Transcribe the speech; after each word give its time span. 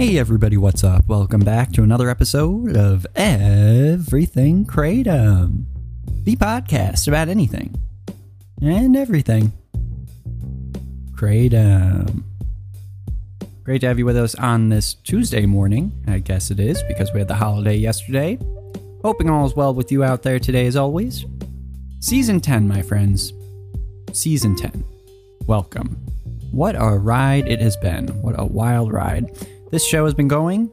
Hey 0.00 0.16
everybody, 0.16 0.56
what's 0.56 0.82
up? 0.82 1.06
Welcome 1.08 1.42
back 1.42 1.72
to 1.72 1.82
another 1.82 2.08
episode 2.08 2.74
of 2.74 3.06
Everything 3.14 4.64
Kratom, 4.64 5.66
the 6.24 6.36
podcast 6.36 7.06
about 7.06 7.28
anything 7.28 7.74
and 8.62 8.96
everything. 8.96 9.52
Kratom. 11.12 12.22
Great 13.62 13.82
to 13.82 13.88
have 13.88 13.98
you 13.98 14.06
with 14.06 14.16
us 14.16 14.34
on 14.36 14.70
this 14.70 14.94
Tuesday 14.94 15.44
morning, 15.44 15.92
I 16.08 16.20
guess 16.20 16.50
it 16.50 16.60
is, 16.60 16.82
because 16.84 17.12
we 17.12 17.18
had 17.18 17.28
the 17.28 17.34
holiday 17.34 17.76
yesterday. 17.76 18.38
Hoping 19.04 19.28
all 19.28 19.44
is 19.44 19.54
well 19.54 19.74
with 19.74 19.92
you 19.92 20.02
out 20.02 20.22
there 20.22 20.38
today, 20.38 20.66
as 20.66 20.76
always. 20.76 21.26
Season 21.98 22.40
10, 22.40 22.66
my 22.66 22.80
friends. 22.80 23.34
Season 24.14 24.56
10. 24.56 24.82
Welcome. 25.46 26.02
What 26.52 26.74
a 26.74 26.96
ride 26.96 27.46
it 27.48 27.60
has 27.60 27.76
been. 27.76 28.08
What 28.22 28.40
a 28.40 28.46
wild 28.46 28.94
ride. 28.94 29.30
This 29.70 29.86
show 29.86 30.04
has 30.04 30.14
been 30.14 30.26
going 30.26 30.68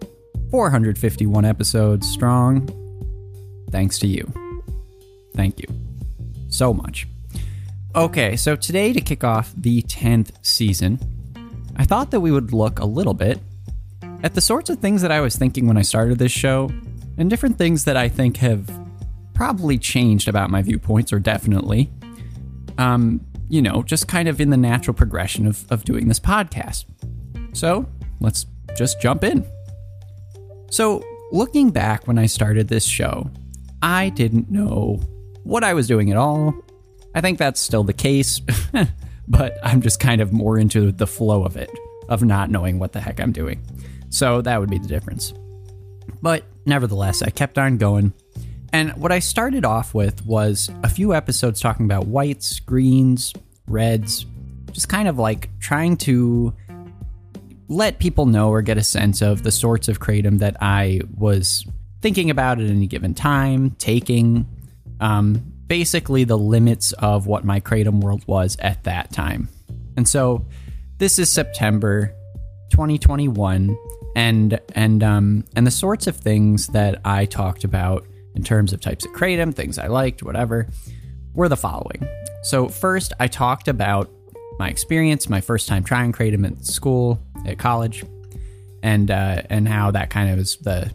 451 0.50 1.46
episodes 1.46 2.10
strong. 2.10 2.68
Thanks 3.70 4.00
to 4.00 4.08
you. 4.08 4.32
Thank 5.36 5.60
you 5.60 5.68
so 6.50 6.74
much. 6.74 7.08
Okay, 7.96 8.36
so 8.36 8.56
today 8.56 8.94
to 8.94 9.02
kick 9.02 9.24
off 9.24 9.54
the 9.56 9.84
10th 9.84 10.32
season, 10.42 11.00
I 11.76 11.84
thought 11.84 12.10
that 12.10 12.22
we 12.22 12.32
would 12.32 12.54
look 12.54 12.80
a 12.80 12.86
little 12.86 13.14
bit 13.14 13.40
at 14.24 14.34
the 14.34 14.42
sorts 14.42 14.72
of 14.72 14.80
things 14.80 15.04
that 15.04 15.12
I 15.12 15.22
was 15.22 15.36
thinking 15.36 15.68
when 15.68 15.78
I 15.78 15.84
started 15.84 16.18
this 16.18 16.32
show 16.32 16.72
and 17.20 17.30
different 17.30 17.60
things 17.60 17.86
that 17.86 17.98
I 17.98 18.10
think 18.10 18.38
have 18.38 18.68
probably 19.36 19.78
changed 19.78 20.28
about 20.28 20.50
my 20.50 20.64
viewpoints, 20.64 21.14
or 21.14 21.20
definitely. 21.20 21.92
Um, 22.80 23.22
you 23.48 23.62
know, 23.62 23.84
just 23.84 24.08
kind 24.08 24.28
of 24.28 24.42
in 24.42 24.50
the 24.50 24.58
natural 24.58 24.96
progression 24.96 25.46
of, 25.46 25.72
of 25.72 25.84
doing 25.84 26.08
this 26.08 26.20
podcast. 26.20 26.86
So 27.54 27.88
let's 28.20 28.48
just 28.78 29.02
jump 29.02 29.24
in. 29.24 29.46
So, 30.70 31.04
looking 31.32 31.72
back 31.72 32.08
when 32.08 32.18
I 32.18 32.26
started 32.26 32.68
this 32.68 32.86
show, 32.86 33.30
I 33.82 34.10
didn't 34.10 34.52
know 34.52 35.02
what 35.44 35.64
I 35.64 35.74
was 35.74 35.88
doing 35.88 36.12
at 36.12 36.18
all. 36.18 36.54
I 37.16 37.22
think 37.22 37.40
that's 37.40 37.60
still 37.60 37.84
the 37.84 37.94
case, 37.94 38.42
but 39.28 39.58
I'm 39.64 39.82
just 39.82 40.00
kind 40.00 40.22
of 40.22 40.32
more 40.32 40.60
into 40.60 40.92
the 40.92 41.08
flow 41.08 41.44
of 41.44 41.58
it, 41.58 41.72
of 42.10 42.24
not 42.24 42.50
knowing 42.52 42.80
what 42.80 42.94
the 42.94 43.00
heck 43.00 43.20
I'm 43.20 43.32
doing. 43.32 43.62
So, 44.10 44.42
that 44.42 44.60
would 44.60 44.70
be 44.70 44.78
the 44.78 44.88
difference. 44.88 45.34
But 46.22 46.44
nevertheless, 46.66 47.22
I 47.22 47.30
kept 47.30 47.58
on 47.58 47.78
going. 47.78 48.14
And 48.74 48.96
what 48.98 49.12
I 49.12 49.20
started 49.20 49.66
off 49.66 49.94
with 49.94 50.26
was 50.26 50.70
a 50.84 50.90
few 50.90 51.14
episodes 51.14 51.62
talking 51.62 51.86
about 51.86 52.08
whites, 52.08 52.60
greens, 52.60 53.34
reds, 53.68 54.26
just 54.72 54.90
kind 54.90 55.08
of 55.08 55.18
like 55.18 55.50
trying 55.60 55.98
to 55.98 56.54
let 57.68 58.00
people 58.00 58.26
know 58.26 58.50
or 58.50 58.62
get 58.62 58.78
a 58.78 58.84
sense 58.84 59.22
of 59.22 59.44
the 59.44 59.52
sorts 59.52 59.88
of 59.88 60.00
kratom 60.00 60.40
that 60.40 60.56
I 60.62 61.02
was 61.16 61.66
thinking 62.02 62.30
about 62.30 62.60
at 62.60 62.70
any 62.70 62.88
given 62.88 63.14
time, 63.14 63.72
taking, 63.72 64.48
um, 65.00 65.54
basically 65.68 66.24
the 66.24 66.38
limits 66.38 66.94
of 66.94 67.28
what 67.28 67.44
my 67.44 67.60
kratom 67.60 68.02
world 68.02 68.24
was 68.28 68.56
at 68.60 68.84
that 68.84 69.12
time. 69.12 69.50
And 69.98 70.08
so 70.08 70.46
this 70.98 71.20
is 71.20 71.32
September 71.32 72.14
2021 72.72 73.78
and 74.16 74.60
and 74.74 75.04
um 75.04 75.46
and 75.56 75.66
the 75.66 75.72
sorts 75.72 76.08
of 76.08 76.16
things 76.16 76.68
that 76.68 77.00
I 77.06 77.26
talked 77.26 77.64
about 77.64 78.06
in 78.36 78.44
terms 78.44 78.74
of 78.74 78.82
types 78.82 79.06
of 79.06 79.12
kratom, 79.14 79.54
things 79.54 79.78
I 79.78 79.88
liked, 79.88 80.24
whatever, 80.24 80.68
were 81.34 81.50
the 81.50 81.58
following. 81.58 82.08
So 82.44 82.68
first 82.68 83.14
I 83.20 83.28
talked 83.28 83.68
about 83.68 84.12
my 84.60 84.70
experience, 84.70 85.30
my 85.30 85.42
first 85.42 85.68
time 85.68 85.84
trying 85.84 86.12
kratom 86.12 86.46
at 86.46 86.66
school, 86.66 87.20
at 87.50 87.58
college, 87.58 88.04
and 88.84 89.12
uh, 89.12 89.44
and 89.50 89.68
how 89.68 89.92
that 89.92 90.10
kind 90.10 90.30
of 90.32 90.40
is 90.40 90.58
the 90.58 90.94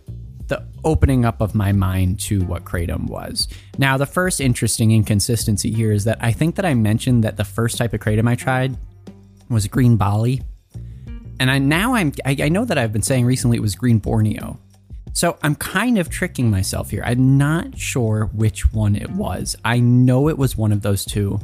the 0.48 0.66
opening 0.84 1.24
up 1.24 1.40
of 1.40 1.54
my 1.54 1.72
mind 1.72 2.20
to 2.20 2.44
what 2.44 2.64
kratom 2.64 3.08
was. 3.08 3.48
Now, 3.78 3.96
the 3.96 4.06
first 4.06 4.40
interesting 4.40 4.90
inconsistency 4.90 5.72
here 5.72 5.92
is 5.92 6.04
that 6.04 6.18
I 6.20 6.32
think 6.32 6.56
that 6.56 6.66
I 6.66 6.74
mentioned 6.74 7.24
that 7.24 7.36
the 7.36 7.44
first 7.44 7.78
type 7.78 7.94
of 7.94 8.00
kratom 8.00 8.28
I 8.28 8.34
tried 8.34 8.76
was 9.48 9.66
green 9.66 9.96
Bali, 9.96 10.42
and 11.40 11.50
I 11.50 11.58
now 11.58 11.94
I'm 11.94 12.12
I, 12.24 12.36
I 12.42 12.48
know 12.48 12.64
that 12.64 12.78
I've 12.78 12.92
been 12.92 13.02
saying 13.02 13.24
recently 13.24 13.56
it 13.56 13.60
was 13.60 13.74
green 13.74 13.98
Borneo. 13.98 14.58
So 15.14 15.38
I'm 15.42 15.54
kind 15.54 15.98
of 15.98 16.08
tricking 16.08 16.50
myself 16.50 16.90
here. 16.90 17.02
I'm 17.04 17.36
not 17.36 17.78
sure 17.78 18.30
which 18.32 18.72
one 18.72 18.96
it 18.96 19.10
was. 19.10 19.56
I 19.64 19.78
know 19.78 20.28
it 20.28 20.38
was 20.38 20.56
one 20.56 20.72
of 20.72 20.80
those 20.80 21.04
two, 21.04 21.38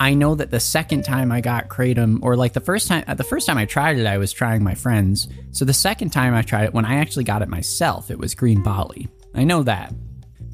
I 0.00 0.14
know 0.14 0.34
that 0.34 0.50
the 0.50 0.60
second 0.60 1.04
time 1.04 1.30
I 1.30 1.40
got 1.40 1.68
kratom, 1.68 2.18
or 2.22 2.36
like 2.36 2.52
the 2.52 2.60
first 2.60 2.88
time, 2.88 3.04
the 3.16 3.24
first 3.24 3.46
time 3.46 3.58
I 3.58 3.64
tried 3.64 3.98
it, 3.98 4.06
I 4.06 4.18
was 4.18 4.32
trying 4.32 4.64
my 4.64 4.74
friends. 4.74 5.28
So 5.52 5.64
the 5.64 5.72
second 5.72 6.10
time 6.10 6.34
I 6.34 6.42
tried 6.42 6.64
it, 6.64 6.74
when 6.74 6.84
I 6.84 6.96
actually 6.96 7.24
got 7.24 7.42
it 7.42 7.48
myself, 7.48 8.10
it 8.10 8.18
was 8.18 8.34
green 8.34 8.62
Bali. 8.62 9.08
I 9.34 9.44
know 9.44 9.62
that, 9.62 9.94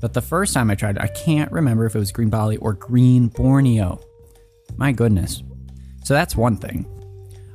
but 0.00 0.12
the 0.12 0.22
first 0.22 0.52
time 0.52 0.70
I 0.70 0.74
tried 0.74 0.96
it, 0.96 1.02
I 1.02 1.08
can't 1.08 1.50
remember 1.52 1.86
if 1.86 1.94
it 1.94 1.98
was 1.98 2.12
green 2.12 2.30
Bali 2.30 2.58
or 2.58 2.74
green 2.74 3.28
Borneo. 3.28 4.00
My 4.76 4.92
goodness. 4.92 5.42
So 6.04 6.14
that's 6.14 6.36
one 6.36 6.56
thing. 6.56 6.86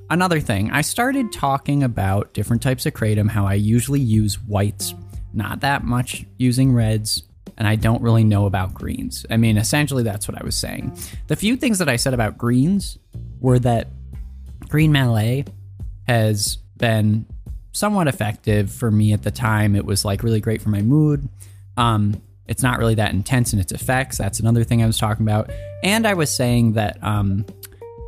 Another 0.09 0.39
thing, 0.39 0.69
I 0.71 0.81
started 0.81 1.31
talking 1.31 1.83
about 1.83 2.33
different 2.33 2.61
types 2.61 2.85
of 2.85 2.93
kratom, 2.93 3.29
how 3.29 3.45
I 3.45 3.55
usually 3.55 3.99
use 3.99 4.39
whites, 4.39 4.93
not 5.33 5.61
that 5.61 5.83
much 5.83 6.25
using 6.37 6.73
reds, 6.73 7.23
and 7.57 7.67
I 7.67 7.75
don't 7.75 8.01
really 8.01 8.23
know 8.23 8.45
about 8.45 8.73
greens. 8.73 9.25
I 9.29 9.37
mean, 9.37 9.57
essentially, 9.57 10.03
that's 10.03 10.27
what 10.27 10.39
I 10.39 10.43
was 10.43 10.57
saying. 10.57 10.97
The 11.27 11.35
few 11.35 11.55
things 11.55 11.79
that 11.79 11.89
I 11.89 11.95
said 11.95 12.13
about 12.13 12.37
greens 12.37 12.97
were 13.39 13.59
that 13.59 13.87
green 14.67 14.91
Malay 14.91 15.45
has 16.07 16.57
been 16.77 17.25
somewhat 17.71 18.07
effective 18.07 18.71
for 18.71 18.91
me 18.91 19.13
at 19.13 19.23
the 19.23 19.31
time. 19.31 19.75
It 19.75 19.85
was 19.85 20.05
like 20.05 20.23
really 20.23 20.39
great 20.39 20.61
for 20.61 20.69
my 20.69 20.81
mood. 20.81 21.27
Um, 21.77 22.21
it's 22.47 22.61
not 22.63 22.79
really 22.79 22.95
that 22.95 23.11
intense 23.11 23.53
in 23.53 23.59
its 23.59 23.71
effects. 23.71 24.17
That's 24.17 24.39
another 24.39 24.63
thing 24.63 24.83
I 24.83 24.85
was 24.85 24.97
talking 24.97 25.25
about. 25.25 25.49
And 25.83 26.07
I 26.07 26.13
was 26.13 26.33
saying 26.33 26.73
that 26.73 27.03
um, 27.03 27.45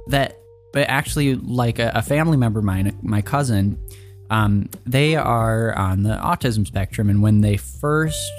that 0.08 0.38
but 0.74 0.88
actually 0.90 1.36
like 1.36 1.80
a, 1.80 1.92
a 1.96 2.02
family 2.02 2.38
member 2.38 2.60
of 2.60 2.66
mine, 2.66 2.98
my 3.02 3.22
cousin, 3.22 3.80
um, 4.30 4.70
they 4.86 5.16
are 5.16 5.76
on 5.76 6.04
the 6.04 6.16
autism 6.16 6.68
spectrum, 6.68 7.10
and 7.10 7.24
when 7.24 7.42
they 7.42 7.58
first 7.58 8.32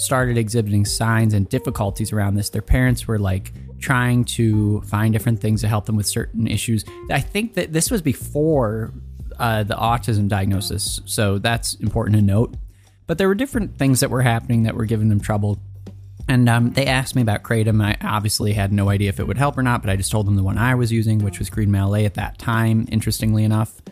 started 0.00 0.38
exhibiting 0.38 0.84
signs 0.86 1.34
and 1.34 1.48
difficulties 1.48 2.12
around 2.12 2.34
this, 2.34 2.50
their 2.50 2.62
parents 2.62 3.06
were 3.06 3.18
like 3.18 3.52
trying 3.78 4.24
to 4.24 4.80
find 4.82 5.12
different 5.12 5.40
things 5.40 5.60
to 5.60 5.68
help 5.68 5.84
them 5.84 5.96
with 5.96 6.06
certain 6.06 6.46
issues. 6.46 6.84
I 7.10 7.20
think 7.20 7.54
that 7.54 7.72
this 7.72 7.90
was 7.90 8.00
before 8.00 8.92
uh, 9.38 9.62
the 9.62 9.74
autism 9.74 10.28
diagnosis, 10.28 11.00
so 11.04 11.38
that's 11.38 11.74
important 11.74 12.16
to 12.16 12.22
note. 12.22 12.54
But 13.06 13.18
there 13.18 13.28
were 13.28 13.34
different 13.34 13.76
things 13.76 14.00
that 14.00 14.10
were 14.10 14.22
happening 14.22 14.62
that 14.62 14.74
were 14.74 14.86
giving 14.86 15.08
them 15.08 15.20
trouble. 15.20 15.60
And 16.28 16.48
um, 16.48 16.72
they 16.72 16.86
asked 16.86 17.16
me 17.16 17.22
about 17.22 17.42
Kratom. 17.42 17.84
I 17.84 17.96
obviously 18.06 18.52
had 18.52 18.72
no 18.72 18.88
idea 18.88 19.08
if 19.08 19.18
it 19.18 19.26
would 19.26 19.38
help 19.38 19.58
or 19.58 19.62
not, 19.62 19.82
but 19.82 19.90
I 19.90 19.96
just 19.96 20.12
told 20.12 20.26
them 20.26 20.36
the 20.36 20.44
one 20.44 20.58
I 20.58 20.76
was 20.76 20.92
using, 20.92 21.18
which 21.18 21.38
was 21.38 21.50
Green 21.50 21.70
Malay 21.70 22.04
at 22.04 22.14
that 22.14 22.38
time, 22.38 22.86
interestingly 22.90 23.44
enough. 23.44 23.82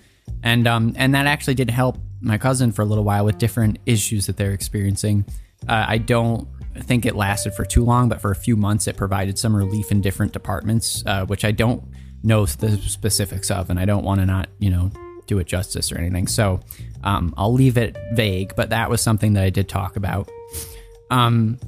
And 0.42 0.66
um, 0.66 0.94
and 0.96 1.14
that 1.14 1.26
actually 1.26 1.54
did 1.54 1.68
help 1.68 1.98
my 2.20 2.38
cousin 2.38 2.72
for 2.72 2.82
a 2.82 2.84
little 2.84 3.04
while 3.04 3.24
with 3.24 3.38
different 3.38 3.78
issues 3.86 4.26
that 4.26 4.36
they're 4.36 4.52
experiencing. 4.52 5.24
Uh, 5.66 5.84
I 5.88 5.98
don't 5.98 6.48
think 6.80 7.06
it 7.06 7.16
lasted 7.16 7.54
for 7.54 7.64
too 7.64 7.84
long, 7.84 8.08
but 8.08 8.20
for 8.20 8.30
a 8.30 8.36
few 8.36 8.56
months 8.56 8.86
it 8.86 8.96
provided 8.96 9.38
some 9.38 9.54
relief 9.54 9.90
in 9.90 10.00
different 10.00 10.32
departments, 10.32 11.02
uh, 11.06 11.26
which 11.26 11.44
I 11.44 11.50
don't 11.50 11.82
know 12.22 12.46
the 12.46 12.76
specifics 12.78 13.50
of, 13.50 13.70
and 13.70 13.78
I 13.78 13.84
don't 13.84 14.04
want 14.04 14.20
to 14.20 14.26
not, 14.26 14.48
you 14.58 14.70
know, 14.70 14.90
do 15.26 15.38
it 15.38 15.46
justice 15.46 15.92
or 15.92 15.98
anything. 15.98 16.26
So 16.26 16.60
um, 17.04 17.34
I'll 17.36 17.52
leave 17.52 17.76
it 17.76 17.96
vague, 18.12 18.54
but 18.56 18.70
that 18.70 18.90
was 18.90 19.00
something 19.00 19.34
that 19.34 19.44
I 19.44 19.50
did 19.50 19.68
talk 19.68 19.96
about. 19.96 20.30
Um, 21.10 21.58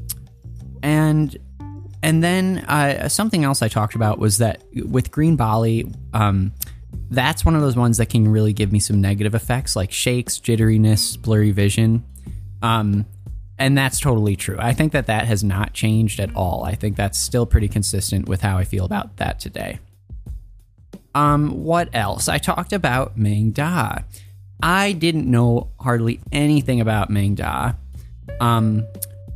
and 0.83 1.37
and 2.03 2.25
then 2.25 2.59
uh, 2.61 3.09
something 3.09 3.45
else 3.45 3.61
I 3.63 3.69
talked 3.69 3.95
about 3.95 4.19
was 4.19 4.39
that 4.39 4.63
with 4.75 5.11
Green 5.11 5.37
Bali, 5.37 5.93
um, 6.15 6.53
that's 7.11 7.45
one 7.45 7.55
of 7.55 7.61
those 7.61 7.77
ones 7.77 7.99
that 7.99 8.07
can 8.07 8.27
really 8.27 8.55
give 8.55 8.73
me 8.73 8.79
some 8.79 9.01
negative 9.03 9.35
effects 9.35 9.77
like 9.77 9.93
shakes, 9.93 10.39
jitteriness, 10.39 11.21
blurry 11.21 11.51
vision. 11.51 12.05
Um, 12.63 13.05
and 13.61 13.77
that's 13.77 14.01
totally 14.01 14.37
true. 14.37 14.57
I 14.59 14.73
think 14.73 14.93
that 14.93 15.07
that 15.07 15.27
has 15.27 15.45
not 15.45 15.75
changed 15.75 16.19
at 16.19 16.35
all. 16.35 16.65
I 16.65 16.75
think 16.75 16.97
that's 16.97 17.19
still 17.19 17.45
pretty 17.45 17.69
consistent 17.69 18.27
with 18.27 18.41
how 18.41 18.57
I 18.57 18.65
feel 18.65 18.87
about 18.87 19.19
that 19.19 19.39
today. 19.39 19.79
Um, 21.15 21.63
what 21.63 21.91
else? 21.93 22.27
I 22.27 22.39
talked 22.39 22.73
about 22.73 23.19
Maeng 23.19 23.53
Da. 23.53 23.99
I 24.63 24.93
didn't 24.93 25.31
know 25.31 25.69
hardly 25.79 26.21
anything 26.33 26.81
about 26.81 27.11
Maeng 27.11 27.37
Da. 27.37 27.75
Um, 28.41 28.87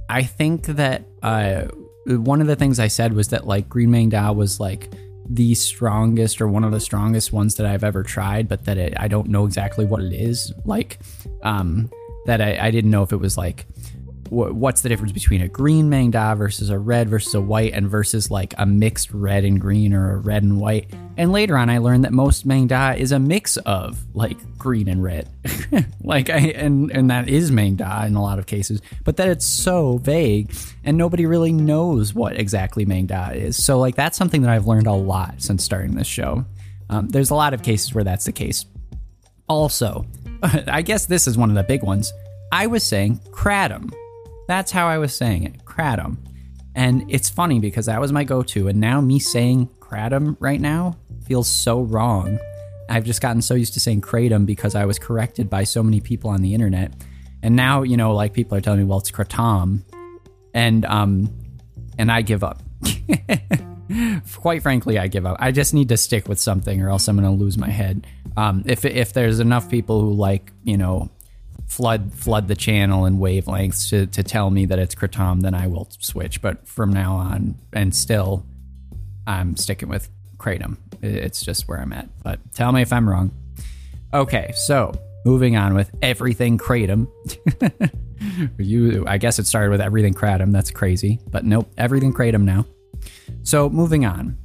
I 0.09 0.23
think 0.23 0.67
that 0.67 1.05
uh, 1.23 1.65
one 2.07 2.41
of 2.41 2.47
the 2.47 2.57
things 2.57 2.81
I 2.81 2.89
said 2.89 3.13
was 3.13 3.29
that 3.29 3.47
like 3.47 3.69
Green 3.69 3.91
Maeng 3.91 4.09
Da 4.09 4.33
was 4.33 4.59
like 4.59 4.91
the 5.29 5.55
strongest 5.55 6.41
or 6.41 6.49
one 6.49 6.65
of 6.65 6.73
the 6.73 6.81
strongest 6.81 7.31
ones 7.31 7.57
that 7.57 7.67
I've 7.67 7.85
ever 7.85 8.03
tried, 8.03 8.49
but 8.49 8.65
that 8.65 8.79
it, 8.79 8.95
I 8.99 9.09
don't 9.09 9.29
know 9.29 9.45
exactly 9.45 9.85
what 9.85 10.03
it 10.03 10.15
is. 10.15 10.51
Like, 10.65 10.99
um, 11.43 11.91
that 12.27 12.41
I, 12.41 12.59
I 12.59 12.71
didn't 12.71 12.91
know 12.91 13.03
if 13.03 13.13
it 13.13 13.19
was 13.19 13.37
like 13.37 13.67
what's 14.35 14.83
the 14.83 14.89
difference 14.89 15.13
between 15.13 15.41
a 15.41 15.49
green 15.49 15.89
Maeng 15.89 16.11
Da 16.11 16.35
versus 16.35 16.69
a 16.69 16.79
red 16.79 17.09
versus 17.09 17.35
a 17.35 17.41
white 17.41 17.73
and 17.73 17.89
versus 17.89 18.31
like 18.31 18.55
a 18.59 18.67
mixed 18.67 19.13
red 19.13 19.45
and 19.45 19.61
green 19.61 19.95
or 19.95 20.13
a 20.13 20.17
red 20.19 20.43
and 20.43 20.61
white. 20.61 20.93
And 21.17 21.33
later 21.33 21.57
on, 21.57 21.71
I 21.71 21.79
learned 21.79 22.05
that 22.05 22.13
most 22.13 22.47
Maeng 22.47 22.69
Da 22.69 22.93
is 22.93 23.13
a 23.13 23.19
mix 23.19 23.57
of 23.59 24.03
like 24.15 24.37
green 24.59 24.89
and 24.89 25.03
red, 25.03 25.29
like 26.03 26.31
I 26.31 26.39
and 26.39 26.91
and 26.91 27.11
that 27.11 27.29
is 27.29 27.51
Maeng 27.51 27.77
Da 27.77 28.05
in 28.05 28.17
a 28.17 28.23
lot 28.23 28.39
of 28.39 28.47
cases, 28.47 28.83
but 29.05 29.17
that 29.19 29.29
it's 29.29 29.47
so 29.47 29.99
vague 29.99 30.53
and 30.85 30.99
nobody 30.99 31.27
really 31.27 31.53
knows 31.53 32.13
what 32.13 32.39
exactly 32.39 32.85
Maeng 32.85 33.07
Da 33.07 33.31
is. 33.31 33.63
So 33.63 33.79
like 33.79 33.95
that's 33.95 34.19
something 34.19 34.43
that 34.43 34.51
I've 34.51 34.67
learned 34.67 34.89
a 34.89 34.93
lot 34.93 35.41
since 35.41 35.63
starting 35.63 35.95
this 35.95 36.09
show. 36.09 36.45
Um, 36.91 37.09
there's 37.09 37.31
a 37.31 37.35
lot 37.35 37.55
of 37.55 37.63
cases 37.63 37.95
where 37.95 38.05
that's 38.05 38.25
the 38.25 38.33
case. 38.33 38.67
Also, 39.49 40.07
I 40.43 40.83
guess 40.83 41.07
this 41.07 41.27
is 41.27 41.39
one 41.39 41.49
of 41.51 41.55
the 41.55 41.63
big 41.63 41.83
ones. 41.83 42.13
I 42.53 42.67
was 42.67 42.85
saying 42.85 43.21
kratom 43.31 43.93
that's 44.47 44.71
how 44.71 44.87
I 44.87 44.99
was 44.99 45.15
saying 45.15 45.45
it, 45.45 45.65
kratom. 45.65 46.19
And 46.75 47.05
it's 47.09 47.31
funny 47.31 47.61
because 47.61 47.87
that 47.87 48.01
was 48.01 48.13
my 48.13 48.25
go 48.25 48.43
to. 48.43 48.69
And 48.69 48.81
now 48.81 49.01
me 49.01 49.19
saying 49.19 49.69
kratom 49.79 50.37
right 50.41 50.61
now 50.61 50.97
feels 51.25 51.49
so 51.49 51.83
wrong. 51.83 52.39
I've 52.89 53.05
just 53.05 53.21
gotten 53.21 53.41
so 53.41 53.55
used 53.55 53.75
to 53.75 53.81
saying 53.81 54.03
kratom 54.03 54.45
because 54.45 54.75
I 54.75 54.85
was 54.85 54.99
corrected 54.99 55.49
by 55.49 55.65
so 55.65 55.83
many 55.83 56.01
people 56.01 56.31
on 56.31 56.43
the 56.43 56.53
internet. 56.53 56.93
And 57.43 57.57
now, 57.57 57.83
you 57.83 57.97
know, 57.97 58.15
like 58.15 58.33
people 58.33 58.59
are 58.59 58.61
telling 58.61 58.81
me, 58.81 58.87
well, 58.87 58.99
it's 58.99 59.11
kratom. 59.11 59.83
And, 60.53 60.85
um, 60.85 61.33
and 61.99 62.11
I 62.11 62.23
give 62.23 62.43
up. 62.43 62.63
Quite 64.35 64.63
frankly, 64.63 64.99
I 64.99 65.09
give 65.09 65.27
up. 65.27 65.37
I 65.39 65.53
just 65.53 65.75
need 65.75 65.89
to 65.91 65.97
stick 65.97 66.29
with 66.29 66.41
something 66.41 66.81
or 66.83 66.91
else 66.91 67.07
I'm 67.07 67.17
going 67.17 67.27
to 67.27 67.43
lose 67.43 67.57
my 67.57 67.71
head. 67.71 68.07
Um, 68.37 68.65
if, 68.67 68.85
if 68.85 69.13
there's 69.13 69.41
enough 69.41 69.71
people 69.71 70.01
who 70.01 70.13
like, 70.13 70.53
you 70.65 70.77
know, 70.77 71.11
flood 71.75 72.13
flood 72.15 72.47
the 72.47 72.55
channel 72.55 73.05
in 73.05 73.19
wavelengths 73.19 73.91
to, 73.91 74.07
to 74.07 74.23
tell 74.23 74.49
me 74.49 74.65
that 74.67 74.79
it's 74.79 74.95
Kratom, 74.95 75.41
then 75.43 75.55
I 75.55 75.67
will 75.67 75.89
switch. 75.99 76.41
But 76.41 76.69
from 76.69 76.93
now 76.93 77.17
on, 77.17 77.57
and 77.73 77.93
still, 77.93 78.47
I'm 79.27 79.57
sticking 79.57 79.89
with 79.89 80.09
Kratom. 80.37 80.77
It's 81.03 81.45
just 81.45 81.67
where 81.67 81.81
I'm 81.81 81.93
at. 81.93 82.09
But 82.23 82.39
tell 82.55 82.71
me 82.71 82.83
if 82.83 82.93
I'm 82.93 83.09
wrong. 83.09 83.33
Okay, 84.13 84.53
so 84.55 84.93
moving 85.27 85.57
on 85.57 85.75
with 85.75 85.91
everything 86.01 86.59
Kratom. 86.59 87.09
you, 88.59 89.05
I 89.09 89.19
guess 89.19 89.41
it 89.41 89.47
started 89.49 89.71
with 89.71 89.81
everything 89.81 90.15
Kratom. 90.15 90.53
That's 90.53 90.71
crazy, 90.71 91.19
but 91.29 91.45
nope, 91.45 91.73
everything 91.77 92.13
Kratom 92.13 92.45
now. 92.45 92.67
So 93.43 93.69
moving 93.69 94.05
on. 94.05 94.39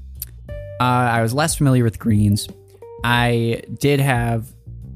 Uh, 0.82 0.84
I 1.14 1.22
was 1.22 1.34
less 1.34 1.56
familiar 1.56 1.84
with 1.84 2.00
greens. 2.00 2.48
I 3.04 3.62
did 3.78 4.00
have 4.00 4.48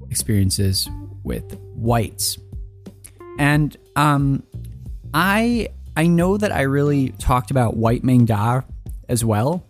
experiences 0.09 0.89
with 1.23 1.57
whites. 1.83 2.37
And 3.37 3.75
um, 3.95 4.43
I 5.13 5.69
I 5.95 6.07
know 6.07 6.37
that 6.37 6.51
I 6.51 6.61
really 6.61 7.09
talked 7.09 7.51
about 7.51 7.77
white 7.77 8.03
Maeng 8.03 8.25
Da 8.25 8.61
as 9.09 9.23
well, 9.23 9.65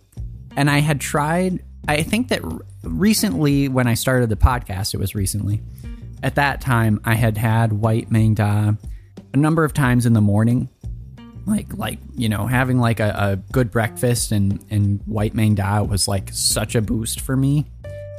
and 0.56 0.70
I 0.70 0.78
had 0.78 1.00
tried. 1.00 1.62
I 1.86 2.02
think 2.02 2.28
that 2.28 2.40
recently, 2.82 3.68
when 3.68 3.86
I 3.86 3.94
started 3.94 4.30
the 4.30 4.36
podcast, 4.36 4.94
it 4.94 4.98
was 4.98 5.14
recently. 5.14 5.60
At 6.22 6.36
that 6.36 6.62
time, 6.62 7.00
I 7.04 7.14
had 7.14 7.36
had 7.36 7.74
white 7.74 8.08
Maeng 8.08 8.34
Da 8.34 8.72
a 9.34 9.36
number 9.36 9.64
of 9.64 9.74
times 9.74 10.06
in 10.06 10.14
the 10.14 10.22
morning, 10.22 10.70
like 11.46 11.66
like 11.76 11.98
you 12.14 12.28
know 12.28 12.46
having 12.46 12.78
like 12.78 13.00
a, 13.00 13.14
a 13.16 13.36
good 13.52 13.70
breakfast 13.70 14.32
and 14.32 14.64
and 14.70 15.02
white 15.06 15.34
Maeng 15.34 15.56
Da 15.56 15.82
was 15.82 16.08
like 16.08 16.30
such 16.32 16.74
a 16.74 16.80
boost 16.80 17.20
for 17.20 17.36
me. 17.36 17.66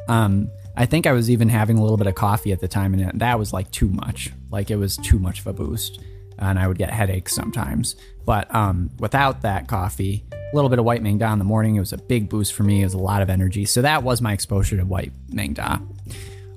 Um, 0.07 0.51
I 0.77 0.85
think 0.85 1.07
I 1.07 1.13
was 1.13 1.31
even 1.31 1.47
having 1.47 1.77
a 1.77 1.81
little 1.81 1.97
bit 1.97 2.07
of 2.07 2.15
coffee 2.15 2.51
at 2.51 2.59
the 2.59 2.67
time, 2.67 2.93
and 2.93 3.19
that 3.19 3.39
was 3.39 3.53
like 3.53 3.71
too 3.71 3.87
much. 3.87 4.31
Like 4.49 4.69
it 4.69 4.75
was 4.75 4.97
too 4.97 5.19
much 5.19 5.39
of 5.39 5.47
a 5.47 5.53
boost, 5.53 6.01
and 6.37 6.59
I 6.59 6.67
would 6.67 6.77
get 6.77 6.89
headaches 6.89 7.33
sometimes. 7.33 7.95
But 8.25 8.53
um, 8.53 8.89
without 8.99 9.41
that 9.43 9.67
coffee, 9.67 10.25
a 10.31 10.55
little 10.55 10.69
bit 10.69 10.79
of 10.79 10.85
white 10.85 11.03
Da 11.03 11.31
in 11.31 11.39
the 11.39 11.45
morning, 11.45 11.75
it 11.75 11.79
was 11.79 11.93
a 11.93 11.97
big 11.97 12.29
boost 12.29 12.53
for 12.53 12.63
me. 12.63 12.81
It 12.81 12.85
was 12.85 12.93
a 12.93 12.99
lot 12.99 13.21
of 13.21 13.29
energy. 13.29 13.65
So 13.65 13.81
that 13.83 14.03
was 14.03 14.21
my 14.21 14.33
exposure 14.33 14.77
to 14.77 14.83
white 14.83 15.13
Da. 15.53 15.77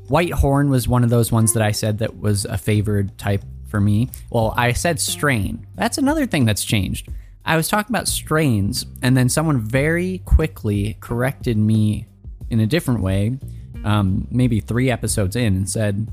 White 0.09 0.33
Horn 0.33 0.71
was 0.71 0.89
one 0.89 1.05
of 1.05 1.11
those 1.11 1.31
ones 1.31 1.53
that 1.53 1.63
I 1.63 1.71
said 1.71 1.99
that 1.99 2.19
was 2.19 2.45
a 2.45 2.59
favored 2.59 3.17
type 3.19 3.45
for 3.69 3.81
me. 3.81 4.09
Well, 4.31 4.55
I 4.57 4.73
said 4.73 4.99
strain. 4.99 5.67
That's 5.75 5.99
another 5.99 6.27
thing 6.27 6.45
that's 6.45 6.65
changed. 6.65 7.09
I 7.45 7.57
was 7.57 7.69
talking 7.69 7.95
about 7.95 8.09
strains, 8.09 8.85
and 9.03 9.17
then 9.17 9.29
someone 9.29 9.61
very 9.61 10.19
quickly 10.25 10.97
corrected 11.01 11.57
me 11.57 12.07
in 12.51 12.61
a 12.61 12.67
different 12.67 13.01
way 13.01 13.39
um, 13.85 14.27
maybe 14.31 14.61
three 14.61 14.91
episodes 14.91 15.37
in 15.37 15.57
and 15.57 15.69
said, 15.69 16.09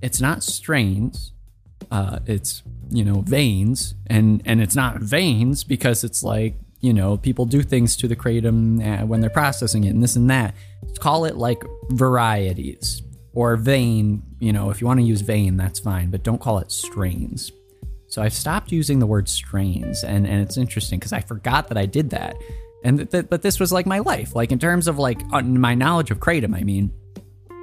it's 0.00 0.20
not 0.20 0.42
strains, 0.42 1.32
uh, 1.90 2.20
it's, 2.26 2.62
you 2.90 3.04
know, 3.04 3.20
veins. 3.20 3.94
And, 4.06 4.42
and 4.44 4.60
it's 4.60 4.76
not 4.76 5.00
veins 5.00 5.64
because 5.64 6.04
it's 6.04 6.22
like, 6.22 6.54
you 6.80 6.92
know, 6.92 7.16
people 7.16 7.44
do 7.44 7.62
things 7.62 7.96
to 7.96 8.06
the 8.06 8.14
kratom 8.14 8.80
uh, 8.80 9.04
when 9.04 9.20
they're 9.20 9.30
processing 9.30 9.84
it 9.84 9.90
and 9.90 10.02
this 10.02 10.14
and 10.14 10.30
that. 10.30 10.54
Call 11.00 11.24
it 11.24 11.36
like 11.36 11.62
varieties 11.90 13.02
or 13.32 13.56
vein. 13.56 14.22
You 14.38 14.52
know, 14.52 14.70
if 14.70 14.80
you 14.80 14.86
want 14.86 15.00
to 15.00 15.06
use 15.06 15.20
vein, 15.22 15.56
that's 15.56 15.80
fine, 15.80 16.10
but 16.10 16.22
don't 16.22 16.40
call 16.40 16.58
it 16.58 16.70
strains. 16.70 17.50
So 18.06 18.22
I've 18.22 18.32
stopped 18.32 18.72
using 18.72 19.00
the 19.00 19.06
word 19.06 19.28
strains, 19.28 20.02
and, 20.02 20.26
and 20.26 20.40
it's 20.40 20.56
interesting 20.56 20.98
because 20.98 21.12
I 21.12 21.20
forgot 21.20 21.68
that 21.68 21.76
I 21.76 21.84
did 21.84 22.10
that. 22.10 22.36
And 22.82 22.98
th- 22.98 23.10
th- 23.10 23.28
but 23.28 23.42
this 23.42 23.60
was 23.60 23.70
like 23.70 23.84
my 23.84 23.98
life, 23.98 24.34
like 24.34 24.52
in 24.52 24.58
terms 24.58 24.88
of 24.88 24.98
like 24.98 25.26
my 25.42 25.74
knowledge 25.74 26.10
of 26.10 26.18
kratom. 26.18 26.56
I 26.56 26.62
mean, 26.62 26.92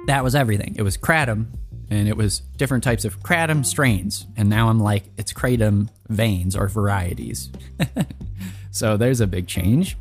that 0.06 0.24
was 0.24 0.34
everything. 0.34 0.74
It 0.76 0.82
was 0.82 0.96
kratom, 0.96 1.46
and 1.90 2.08
it 2.08 2.16
was 2.16 2.40
different 2.56 2.84
types 2.84 3.04
of 3.04 3.20
kratom 3.20 3.64
strains. 3.64 4.26
And 4.36 4.48
now 4.48 4.68
I'm 4.68 4.80
like, 4.80 5.04
it's 5.16 5.32
kratom 5.32 5.88
veins 6.08 6.56
or 6.56 6.68
varieties. 6.68 7.50
so 8.70 8.96
there's 8.96 9.20
a 9.20 9.26
big 9.26 9.46
change. 9.46 9.96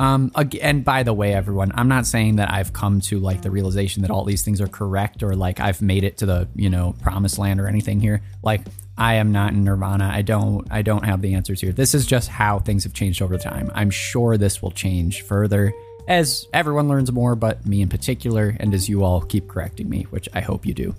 Um, 0.00 0.30
and 0.60 0.84
by 0.84 1.02
the 1.02 1.12
way, 1.12 1.34
everyone, 1.34 1.72
I'm 1.74 1.88
not 1.88 2.06
saying 2.06 2.36
that 2.36 2.52
I've 2.52 2.72
come 2.72 3.00
to 3.02 3.18
like 3.18 3.42
the 3.42 3.50
realization 3.50 4.02
that 4.02 4.12
all 4.12 4.24
these 4.24 4.42
things 4.42 4.60
are 4.60 4.68
correct 4.68 5.24
or 5.24 5.34
like 5.34 5.58
I've 5.58 5.82
made 5.82 6.04
it 6.04 6.18
to 6.18 6.26
the 6.26 6.48
you 6.54 6.70
know 6.70 6.94
promised 7.02 7.36
land 7.38 7.60
or 7.60 7.66
anything 7.66 8.00
here. 8.00 8.22
Like 8.42 8.60
I 8.96 9.14
am 9.14 9.32
not 9.32 9.54
in 9.54 9.64
nirvana. 9.64 10.08
I 10.12 10.22
don't 10.22 10.68
I 10.70 10.82
don't 10.82 11.04
have 11.04 11.20
the 11.20 11.34
answers 11.34 11.60
here. 11.60 11.72
This 11.72 11.94
is 11.94 12.06
just 12.06 12.28
how 12.28 12.60
things 12.60 12.84
have 12.84 12.94
changed 12.94 13.20
over 13.22 13.36
time. 13.38 13.72
I'm 13.74 13.90
sure 13.90 14.36
this 14.36 14.62
will 14.62 14.70
change 14.70 15.22
further 15.22 15.72
as 16.08 16.46
everyone 16.54 16.88
learns 16.88 17.12
more, 17.12 17.36
but 17.36 17.64
me 17.66 17.82
in 17.82 17.88
particular, 17.88 18.56
and 18.58 18.74
as 18.74 18.88
you 18.88 19.04
all 19.04 19.20
keep 19.20 19.46
correcting 19.46 19.88
me, 19.88 20.04
which 20.04 20.28
I 20.32 20.40
hope 20.40 20.66
you 20.66 20.74
do. 20.74 20.96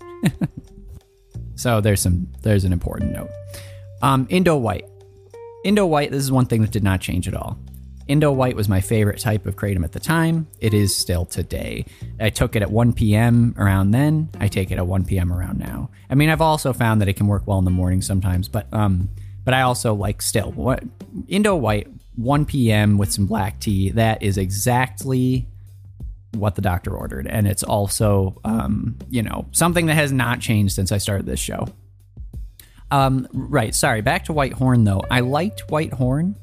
so 1.56 1.82
there's 1.82 2.00
some 2.00 2.28
there's 2.44 2.64
an 2.64 2.72
important 2.72 3.12
note. 3.12 3.30
Um, 4.02 4.28
Indo 4.30 4.56
White. 4.56 4.86
Indo 5.66 5.86
White, 5.86 6.12
this 6.12 6.24
is 6.24 6.32
one 6.32 6.46
thing 6.46 6.62
that 6.62 6.72
did 6.72 6.84
not 6.84 7.02
change 7.02 7.28
at 7.28 7.34
all. 7.34 7.58
Indo 8.08 8.32
White 8.32 8.56
was 8.56 8.70
my 8.70 8.82
favorite 8.82 9.20
type 9.20 9.46
of 9.46 9.56
kratom 9.56 9.84
at 9.84 9.92
the 9.92 10.00
time. 10.00 10.48
It 10.60 10.74
is 10.74 10.96
still 10.96 11.26
today. 11.26 11.86
I 12.20 12.30
took 12.30 12.56
it 12.56 12.62
at 12.62 12.72
1 12.72 12.94
p.m. 12.94 13.54
around 13.58 13.92
then. 13.92 14.30
I 14.40 14.48
take 14.48 14.72
it 14.72 14.78
at 14.78 14.88
1 14.88 15.06
p.m. 15.06 15.32
around 15.32 15.60
now. 15.60 15.92
I 16.10 16.16
mean, 16.16 16.30
I've 16.30 16.42
also 16.42 16.72
found 16.72 17.02
that 17.02 17.08
it 17.08 17.18
can 17.18 17.28
work 17.28 17.46
well 17.46 17.60
in 17.60 17.66
the 17.66 17.72
morning 17.72 18.02
sometimes, 18.02 18.48
but 18.48 18.72
um, 18.74 19.10
but 19.44 19.54
I 19.54 19.62
also 19.62 19.94
like 19.94 20.22
still 20.22 20.52
what 20.52 20.84
Indo 21.28 21.56
White 21.56 21.88
1 22.20 22.46
p.m. 22.46 22.98
with 22.98 23.12
some 23.12 23.26
black 23.26 23.60
tea. 23.60 23.92
That 23.92 24.22
is 24.22 24.38
exactly 24.38 25.48
what 26.34 26.56
the 26.56 26.62
doctor 26.62 26.96
ordered. 26.96 27.28
And 27.28 27.48
it's 27.48 27.64
also, 27.64 28.40
um, 28.44 28.98
you 29.10 29.24
know, 29.24 29.48
something 29.52 29.86
that 29.86 29.96
has 29.96 30.12
not 30.12 30.42
changed 30.42 30.76
since 30.76 30.92
I 30.92 30.98
started 30.98 31.26
this 31.26 31.40
show. 31.40 31.68
Um, 32.92 33.28
right. 33.32 33.74
Sorry. 33.74 34.02
Back 34.02 34.26
to 34.26 34.34
White 34.34 34.54
Horn, 34.54 34.84
though. 34.84 35.02
I 35.10 35.22
liked 35.22 35.70
White 35.72 35.94
Horn. 35.94 36.36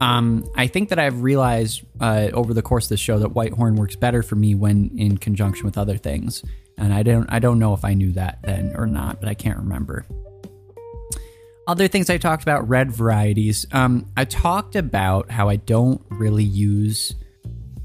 Um, 0.00 0.44
I 0.54 0.68
think 0.68 0.90
that 0.90 0.98
I've 0.98 1.22
realized 1.22 1.82
uh, 2.00 2.28
over 2.32 2.54
the 2.54 2.62
course 2.62 2.86
of 2.86 2.90
the 2.90 2.96
show 2.96 3.18
that 3.18 3.30
White 3.30 3.52
Horn 3.52 3.74
works 3.74 3.96
better 3.96 4.22
for 4.22 4.36
me 4.36 4.54
when 4.54 4.90
in 4.96 5.18
conjunction 5.18 5.64
with 5.64 5.76
other 5.76 5.96
things. 5.96 6.44
And 6.78 6.92
I 6.92 7.02
don't, 7.02 7.26
I 7.32 7.40
don't 7.40 7.58
know 7.58 7.74
if 7.74 7.84
I 7.84 7.94
knew 7.94 8.12
that 8.12 8.40
then 8.42 8.74
or 8.76 8.86
not, 8.86 9.20
but 9.20 9.28
I 9.28 9.34
can't 9.34 9.58
remember. 9.58 10.04
Other 11.66 11.88
things 11.88 12.10
I 12.10 12.18
talked 12.18 12.42
about 12.42 12.68
red 12.68 12.92
varieties. 12.92 13.66
Um, 13.72 14.10
I 14.16 14.24
talked 14.24 14.76
about 14.76 15.30
how 15.30 15.48
I 15.48 15.56
don't 15.56 16.02
really 16.10 16.44
use 16.44 17.14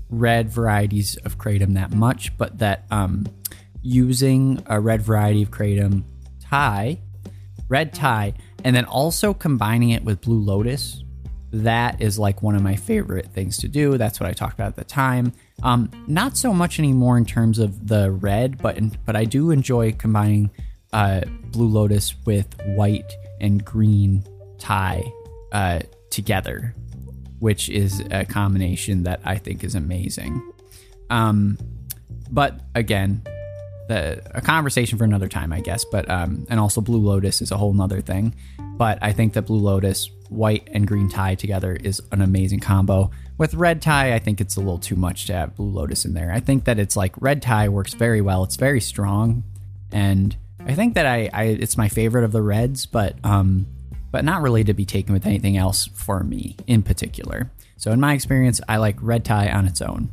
red 0.10 0.50
varieties 0.50 1.16
of 1.18 1.38
kratom 1.38 1.76
that 1.76 1.94
much, 1.94 2.38
but 2.38 2.58
that 2.60 2.86
um, 2.92 3.26
using 3.82 4.62
a 4.66 4.80
red 4.80 5.02
variety 5.02 5.44
of 5.44 5.52
kratom 5.52 6.04
Thai, 6.42 7.00
red 7.70 7.94
Thai, 7.94 8.34
and 8.64 8.76
then 8.76 8.86
also 8.86 9.34
combining 9.34 9.92
it 9.92 10.04
with 10.04 10.22
blue 10.22 10.40
lotus 10.40 11.04
that 11.52 12.02
is 12.02 12.20
like 12.20 12.42
one 12.42 12.56
of 12.56 12.62
my 12.62 12.76
favorite 12.76 13.28
things 13.34 13.58
to 13.58 13.68
do. 13.68 13.98
That's 13.98 14.20
what 14.20 14.30
I 14.30 14.34
talked 14.34 14.54
about 14.54 14.68
at 14.68 14.76
the 14.76 14.84
time. 14.84 15.34
Um, 15.64 15.90
not 16.08 16.38
so 16.38 16.54
much 16.54 16.80
anymore 16.80 17.18
in 17.18 17.26
terms 17.26 17.60
of 17.60 17.88
the 17.88 18.12
red, 18.12 18.62
but 18.62 18.78
but 19.06 19.16
I 19.16 19.26
do 19.26 19.52
enjoy 19.52 19.94
combining 19.94 20.52
uh, 20.94 21.22
Blue 21.52 21.68
Lotus 21.68 22.16
with 22.26 22.56
white 22.66 23.12
and 23.40 23.64
green 23.64 24.24
Thai 24.58 25.12
uh, 25.52 25.80
together, 26.10 26.74
which 27.40 27.70
is 27.70 28.04
a 28.12 28.26
combination 28.26 29.04
that 29.04 29.22
I 29.24 29.38
think 29.38 29.64
is 29.64 29.76
amazing. 29.76 30.42
Um, 31.10 31.58
but 32.30 32.60
again, 32.76 33.24
the, 33.90 34.22
a 34.36 34.42
conversation 34.42 34.98
for 34.98 35.04
another 35.04 35.28
time, 35.28 35.52
I 35.52 35.62
guess. 35.62 35.84
But 35.84 36.10
um, 36.10 36.46
and 36.50 36.60
also 36.60 36.80
Blue 36.80 37.00
Lotus 37.00 37.42
is 37.42 37.52
a 37.52 37.58
whole 37.58 37.74
nother 37.74 38.02
thing. 38.02 38.36
But 38.78 39.00
I 39.02 39.12
think 39.12 39.34
that 39.34 39.42
Blue 39.42 39.60
Lotus, 39.60 40.10
white 40.30 40.70
and 40.72 40.88
green 40.88 41.10
Thai 41.10 41.36
together 41.36 41.76
is 41.76 42.02
an 42.12 42.22
amazing 42.22 42.62
combo. 42.62 43.12
With 43.38 43.54
red 43.56 43.82
Thai, 43.82 44.14
I 44.14 44.20
think 44.20 44.40
it's 44.40 44.56
a 44.56 44.60
little 44.60 44.78
too 44.78 44.96
much 44.96 45.26
to 45.26 45.34
have 45.34 45.56
Blue 45.56 45.70
Lotus 45.70 46.06
in 46.06 46.14
there. 46.14 46.32
I 46.32 46.40
think 46.40 46.66
that 46.66 46.80
it's 46.80 46.96
like 46.96 47.14
red 47.20 47.42
Thai 47.42 47.68
works 47.68 47.94
very 47.94 48.22
well. 48.22 48.44
It's 48.44 48.56
very 48.56 48.80
strong, 48.80 49.44
and 49.92 50.38
I 50.66 50.76
think 50.76 50.96
that 50.96 51.06
I, 51.06 51.30
I 51.34 51.44
it's 51.44 51.78
my 51.78 51.90
favorite 51.90 52.24
of 52.24 52.32
the 52.32 52.42
reds, 52.42 52.86
but 52.86 53.16
um, 53.24 53.66
but 54.12 54.26
not 54.26 54.42
really 54.42 54.64
to 54.64 54.74
be 54.74 54.86
taken 54.86 55.14
with 55.14 55.26
anything 55.26 55.58
else 55.58 55.88
for 55.94 56.24
me 56.24 56.56
in 56.68 56.84
particular. 56.84 57.52
So 57.78 57.92
in 57.92 58.00
my 58.00 58.14
experience, 58.14 58.60
I 58.68 58.78
like 58.78 58.98
red 59.02 59.24
Thai 59.24 59.50
on 59.50 59.66
its 59.66 59.82
own. 59.82 60.10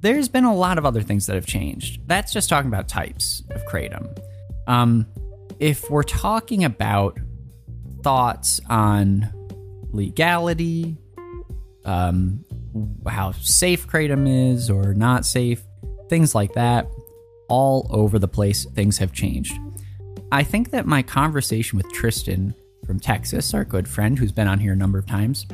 There's 0.00 0.28
been 0.28 0.44
a 0.44 0.54
lot 0.54 0.78
of 0.78 0.84
other 0.84 1.00
things 1.00 1.26
that 1.26 1.36
have 1.36 1.46
changed. 1.46 2.00
That's 2.08 2.32
just 2.32 2.48
talking 2.48 2.68
about 2.68 2.88
types 2.88 3.44
of 3.50 3.64
kratom. 3.66 4.18
Um, 4.66 5.06
if 5.60 5.88
we're 5.90 6.02
talking 6.02 6.64
about 6.64 7.20
thoughts 8.02 8.60
on 8.68 9.32
legality, 9.92 10.96
um, 11.84 12.44
how 13.06 13.30
safe 13.32 13.86
kratom 13.86 14.52
is 14.52 14.70
or 14.70 14.94
not 14.94 15.24
safe, 15.24 15.62
things 16.08 16.34
like 16.34 16.54
that, 16.54 16.88
all 17.52 17.86
over 17.90 18.18
the 18.18 18.26
place, 18.26 18.64
things 18.64 18.96
have 18.96 19.12
changed. 19.12 19.58
I 20.32 20.42
think 20.42 20.70
that 20.70 20.86
my 20.86 21.02
conversation 21.02 21.76
with 21.76 21.92
Tristan 21.92 22.54
from 22.86 22.98
Texas, 22.98 23.52
our 23.52 23.62
good 23.62 23.86
friend 23.86 24.18
who's 24.18 24.32
been 24.32 24.48
on 24.48 24.58
here 24.58 24.72
a 24.72 24.76
number 24.76 24.98
of 24.98 25.04
times, 25.04 25.46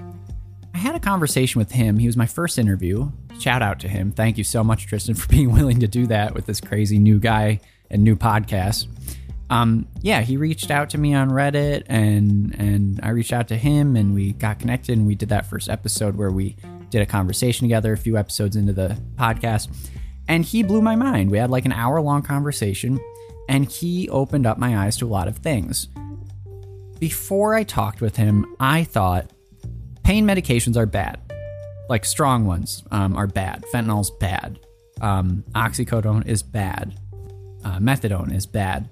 I 0.73 0.79
had 0.79 0.95
a 0.95 1.01
conversation 1.01 1.59
with 1.59 1.73
him. 1.73 1.99
He 1.99 2.07
was 2.07 2.17
my 2.17 2.27
first 2.27 2.57
interview. 2.57 3.11
Shout 3.41 3.63
out 3.63 3.81
to 3.81 3.89
him. 3.89 4.13
Thank 4.13 4.39
you 4.39 4.45
so 4.45 4.63
much, 4.63 4.87
Tristan, 4.87 5.15
for 5.17 5.27
being 5.27 5.51
willing 5.51 5.81
to 5.81 5.89
do 5.89 6.07
that 6.07 6.35
with 6.35 6.47
this 6.47 6.61
crazy 6.61 7.01
new 7.01 7.19
guy 7.19 7.59
and 7.91 8.05
new 8.05 8.15
podcast. 8.15 8.87
Um, 9.51 9.89
yeah, 10.01 10.21
he 10.21 10.37
reached 10.37 10.71
out 10.71 10.91
to 10.91 10.99
me 10.99 11.15
on 11.15 11.31
Reddit, 11.31 11.83
and 11.87 12.55
and 12.57 13.01
I 13.03 13.09
reached 13.09 13.33
out 13.33 13.49
to 13.49 13.57
him, 13.57 13.97
and 13.97 14.15
we 14.15 14.35
got 14.35 14.61
connected, 14.61 14.97
and 14.97 15.05
we 15.05 15.17
did 15.17 15.31
that 15.31 15.47
first 15.47 15.69
episode 15.69 16.15
where 16.15 16.31
we 16.31 16.55
did 16.91 17.03
a 17.03 17.07
conversation 17.07 17.67
together. 17.67 17.93
A 17.93 17.97
few 17.97 18.17
episodes 18.17 18.55
into 18.55 18.73
the 18.73 18.97
podcast, 19.17 19.69
and 20.29 20.45
he 20.45 20.63
blew 20.63 20.83
my 20.83 20.95
mind. 20.95 21.31
We 21.31 21.39
had 21.39 21.51
like 21.51 21.65
an 21.65 21.73
hour 21.73 22.01
long 22.01 22.23
conversation, 22.23 23.01
and 23.49 23.71
he 23.71 24.09
opened 24.11 24.47
up 24.47 24.59
my 24.59 24.79
eyes 24.85 24.97
to 24.99 25.07
a 25.07 25.09
lot 25.09 25.27
of 25.27 25.39
things. 25.39 25.89
Before 27.01 27.55
I 27.55 27.65
talked 27.65 28.01
with 28.01 28.17
him, 28.17 28.55
I 28.61 28.85
thought 28.85 29.33
pain 30.05 30.27
medications 30.27 30.77
are 30.77 30.87
bad. 30.87 31.21
Like 31.89 32.05
strong 32.05 32.47
ones 32.47 32.85
um, 32.91 33.17
are 33.17 33.27
bad. 33.27 33.65
Fentanyl's 33.73 34.11
bad. 34.11 34.59
Um, 35.01 35.45
oxycodone 35.55 36.27
is 36.27 36.43
bad. 36.43 36.99
Uh, 37.65 37.79
methadone 37.79 38.35
is 38.35 38.47
bad 38.47 38.89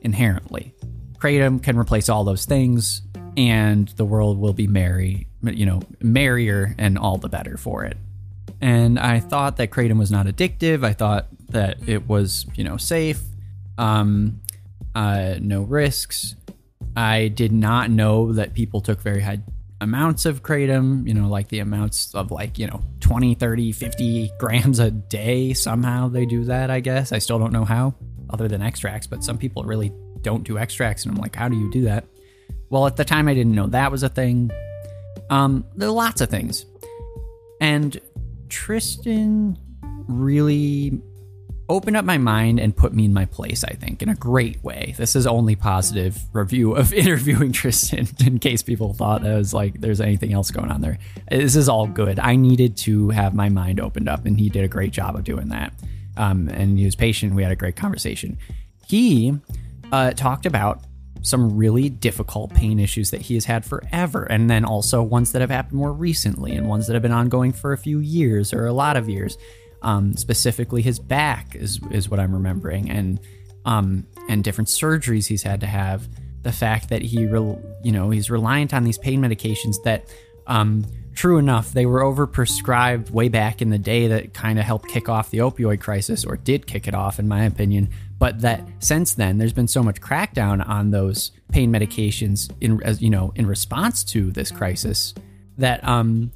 inherently. 0.00 0.74
Kratom 1.18 1.62
can 1.62 1.76
replace 1.76 2.08
all 2.08 2.24
those 2.24 2.46
things, 2.46 3.02
and 3.36 3.88
the 3.96 4.04
world 4.04 4.38
will 4.38 4.54
be 4.54 4.66
merry, 4.66 5.26
you 5.42 5.66
know, 5.66 5.82
merrier 6.00 6.74
and 6.78 6.96
all 6.96 7.18
the 7.18 7.28
better 7.28 7.58
for 7.58 7.84
it. 7.84 7.98
And 8.60 8.98
I 8.98 9.20
thought 9.20 9.56
that 9.56 9.70
Kratom 9.70 9.98
was 9.98 10.10
not 10.10 10.26
addictive. 10.26 10.84
I 10.84 10.92
thought 10.92 11.26
that 11.48 11.88
it 11.88 12.08
was, 12.08 12.46
you 12.54 12.64
know, 12.64 12.76
safe, 12.76 13.20
um, 13.78 14.40
uh, 14.94 15.36
no 15.40 15.62
risks. 15.62 16.36
I 16.96 17.28
did 17.28 17.52
not 17.52 17.90
know 17.90 18.32
that 18.32 18.54
people 18.54 18.80
took 18.80 19.00
very 19.00 19.20
high 19.20 19.40
amounts 19.80 20.26
of 20.26 20.42
kratom, 20.42 21.06
you 21.06 21.14
know, 21.14 21.28
like 21.28 21.48
the 21.48 21.60
amounts 21.60 22.14
of 22.14 22.30
like, 22.30 22.58
you 22.58 22.66
know, 22.66 22.82
20, 23.00 23.34
30, 23.34 23.72
50 23.72 24.32
grams 24.38 24.78
a 24.78 24.90
day. 24.90 25.54
Somehow 25.54 26.08
they 26.08 26.26
do 26.26 26.44
that, 26.44 26.70
I 26.70 26.80
guess. 26.80 27.12
I 27.12 27.18
still 27.18 27.38
don't 27.38 27.52
know 27.52 27.64
how, 27.64 27.94
other 28.28 28.46
than 28.48 28.62
extracts, 28.62 29.06
but 29.06 29.24
some 29.24 29.38
people 29.38 29.62
really 29.64 29.92
don't 30.20 30.44
do 30.44 30.58
extracts. 30.58 31.04
And 31.04 31.14
I'm 31.14 31.20
like, 31.20 31.34
how 31.34 31.48
do 31.48 31.56
you 31.56 31.70
do 31.70 31.82
that? 31.82 32.04
Well, 32.68 32.86
at 32.86 32.96
the 32.96 33.04
time, 33.04 33.26
I 33.26 33.34
didn't 33.34 33.54
know 33.54 33.66
that 33.68 33.90
was 33.90 34.02
a 34.02 34.08
thing. 34.08 34.50
Um, 35.30 35.64
there 35.76 35.88
are 35.88 35.92
lots 35.92 36.20
of 36.20 36.28
things. 36.28 36.66
And 37.60 37.98
Tristan 38.50 39.56
really 40.06 41.00
opened 41.70 41.96
up 41.96 42.04
my 42.04 42.18
mind 42.18 42.58
and 42.58 42.76
put 42.76 42.92
me 42.92 43.04
in 43.04 43.14
my 43.14 43.24
place, 43.24 43.62
I 43.62 43.74
think, 43.74 44.02
in 44.02 44.08
a 44.08 44.14
great 44.16 44.62
way. 44.64 44.94
This 44.98 45.14
is 45.14 45.24
only 45.26 45.54
positive 45.54 46.18
review 46.32 46.74
of 46.74 46.92
interviewing 46.92 47.52
Tristan 47.52 48.08
in 48.26 48.40
case 48.40 48.62
people 48.62 48.92
thought 48.92 49.24
it 49.24 49.32
was 49.32 49.54
like 49.54 49.80
there's 49.80 50.00
anything 50.00 50.32
else 50.32 50.50
going 50.50 50.70
on 50.70 50.80
there. 50.80 50.98
This 51.30 51.54
is 51.54 51.68
all 51.68 51.86
good. 51.86 52.18
I 52.18 52.34
needed 52.36 52.76
to 52.78 53.10
have 53.10 53.34
my 53.34 53.48
mind 53.48 53.80
opened 53.80 54.08
up, 54.08 54.26
and 54.26 54.38
he 54.38 54.48
did 54.48 54.64
a 54.64 54.68
great 54.68 54.90
job 54.92 55.14
of 55.14 55.24
doing 55.24 55.48
that. 55.48 55.72
Um, 56.16 56.48
and 56.48 56.76
he 56.76 56.84
was 56.84 56.96
patient. 56.96 57.34
We 57.34 57.44
had 57.44 57.52
a 57.52 57.56
great 57.56 57.76
conversation. 57.76 58.36
He 58.86 59.38
uh, 59.92 60.10
talked 60.12 60.44
about 60.44 60.82
some 61.22 61.56
really 61.56 61.88
difficult 61.88 62.54
pain 62.54 62.78
issues 62.78 63.10
that 63.10 63.22
he 63.22 63.34
has 63.34 63.44
had 63.44 63.64
forever, 63.64 64.24
and 64.24 64.48
then 64.48 64.64
also 64.64 65.02
ones 65.02 65.32
that 65.32 65.40
have 65.40 65.50
happened 65.50 65.78
more 65.78 65.92
recently, 65.92 66.52
and 66.56 66.68
ones 66.68 66.86
that 66.86 66.94
have 66.94 67.02
been 67.02 67.12
ongoing 67.12 67.52
for 67.52 67.72
a 67.72 67.78
few 67.78 67.98
years 67.98 68.52
or 68.52 68.66
a 68.66 68.72
lot 68.72 68.96
of 68.96 69.08
years. 69.08 69.36
Um, 69.82 70.16
specifically, 70.16 70.82
his 70.82 70.98
back 70.98 71.54
is 71.54 71.80
is 71.90 72.08
what 72.08 72.20
I'm 72.20 72.32
remembering, 72.34 72.90
and 72.90 73.20
um, 73.64 74.06
and 74.28 74.44
different 74.44 74.68
surgeries 74.68 75.26
he's 75.26 75.42
had 75.42 75.60
to 75.60 75.66
have. 75.66 76.08
The 76.42 76.52
fact 76.52 76.88
that 76.88 77.02
he, 77.02 77.26
re- 77.26 77.58
you 77.82 77.92
know, 77.92 78.10
he's 78.10 78.30
reliant 78.30 78.72
on 78.72 78.84
these 78.84 78.96
pain 78.96 79.20
medications 79.20 79.76
that, 79.84 80.04
um, 80.46 80.86
true 81.14 81.36
enough, 81.36 81.72
they 81.74 81.84
were 81.84 82.00
overprescribed 82.00 83.10
way 83.10 83.28
back 83.28 83.60
in 83.60 83.68
the 83.68 83.78
day. 83.78 84.08
That 84.08 84.32
kind 84.32 84.58
of 84.58 84.64
helped 84.64 84.88
kick 84.88 85.10
off 85.10 85.30
the 85.30 85.38
opioid 85.38 85.80
crisis, 85.80 86.24
or 86.24 86.38
did 86.38 86.66
kick 86.66 86.88
it 86.88 86.94
off, 86.94 87.18
in 87.18 87.28
my 87.28 87.44
opinion. 87.44 87.90
But 88.20 88.42
that 88.42 88.64
since 88.78 89.14
then, 89.14 89.38
there's 89.38 89.52
been 89.52 89.66
so 89.66 89.82
much 89.82 90.00
crackdown 90.00 90.66
on 90.68 90.92
those 90.92 91.32
pain 91.50 91.72
medications 91.72 92.48
in, 92.60 92.80
as 92.84 93.02
you 93.02 93.10
know, 93.10 93.32
in 93.34 93.48
response 93.48 94.04
to 94.04 94.30
this 94.30 94.52
crisis, 94.52 95.12
that 95.58 95.82
um, 95.82 96.30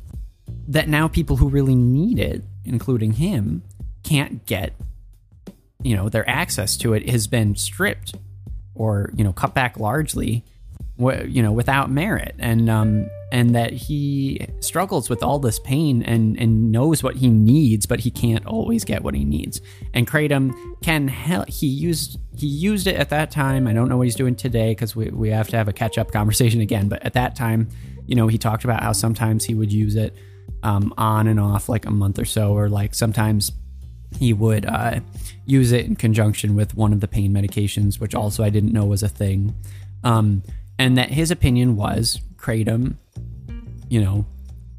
that 0.66 0.88
now 0.88 1.06
people 1.06 1.36
who 1.36 1.48
really 1.48 1.76
need 1.76 2.18
it 2.18 2.42
including 2.64 3.12
him, 3.12 3.62
can't 4.02 4.44
get, 4.46 4.72
you 5.82 5.96
know, 5.96 6.08
their 6.08 6.28
access 6.28 6.76
to 6.78 6.94
it 6.94 7.08
has 7.08 7.26
been 7.26 7.54
stripped 7.56 8.14
or, 8.74 9.10
you 9.14 9.24
know, 9.24 9.32
cut 9.32 9.54
back 9.54 9.78
largely, 9.78 10.44
you 10.98 11.42
know, 11.42 11.52
without 11.52 11.90
merit. 11.90 12.34
And, 12.38 12.68
um, 12.68 13.08
and 13.34 13.52
that 13.52 13.72
he 13.72 14.46
struggles 14.60 15.10
with 15.10 15.20
all 15.20 15.40
this 15.40 15.58
pain 15.58 16.04
and, 16.04 16.38
and 16.38 16.70
knows 16.70 17.02
what 17.02 17.16
he 17.16 17.28
needs, 17.28 17.84
but 17.84 17.98
he 17.98 18.08
can't 18.08 18.46
always 18.46 18.84
get 18.84 19.02
what 19.02 19.12
he 19.12 19.24
needs. 19.24 19.60
And 19.92 20.06
Kratom 20.06 20.54
can 20.82 21.08
help. 21.08 21.48
He 21.48 21.66
used 21.66 22.20
he 22.36 22.46
used 22.46 22.86
it 22.86 22.94
at 22.94 23.08
that 23.10 23.32
time. 23.32 23.66
I 23.66 23.72
don't 23.72 23.88
know 23.88 23.96
what 23.96 24.04
he's 24.04 24.14
doing 24.14 24.36
today 24.36 24.70
because 24.70 24.94
we, 24.94 25.10
we 25.10 25.30
have 25.30 25.48
to 25.48 25.56
have 25.56 25.66
a 25.66 25.72
catch 25.72 25.98
up 25.98 26.12
conversation 26.12 26.60
again. 26.60 26.88
But 26.88 27.02
at 27.02 27.14
that 27.14 27.34
time, 27.34 27.68
you 28.06 28.14
know, 28.14 28.28
he 28.28 28.38
talked 28.38 28.62
about 28.62 28.84
how 28.84 28.92
sometimes 28.92 29.44
he 29.44 29.54
would 29.54 29.72
use 29.72 29.96
it 29.96 30.16
um, 30.62 30.94
on 30.96 31.26
and 31.26 31.40
off 31.40 31.68
like 31.68 31.86
a 31.86 31.90
month 31.90 32.20
or 32.20 32.24
so, 32.24 32.52
or 32.52 32.68
like 32.68 32.94
sometimes 32.94 33.50
he 34.16 34.32
would 34.32 34.64
uh, 34.64 35.00
use 35.44 35.72
it 35.72 35.86
in 35.86 35.96
conjunction 35.96 36.54
with 36.54 36.76
one 36.76 36.92
of 36.92 37.00
the 37.00 37.08
pain 37.08 37.34
medications, 37.34 37.98
which 37.98 38.14
also 38.14 38.44
I 38.44 38.50
didn't 38.50 38.72
know 38.72 38.84
was 38.84 39.02
a 39.02 39.08
thing. 39.08 39.56
Um, 40.04 40.44
and 40.78 40.96
that 40.96 41.10
his 41.10 41.32
opinion 41.32 41.74
was 41.74 42.20
kratom, 42.36 42.98
you 43.94 44.00
know, 44.02 44.26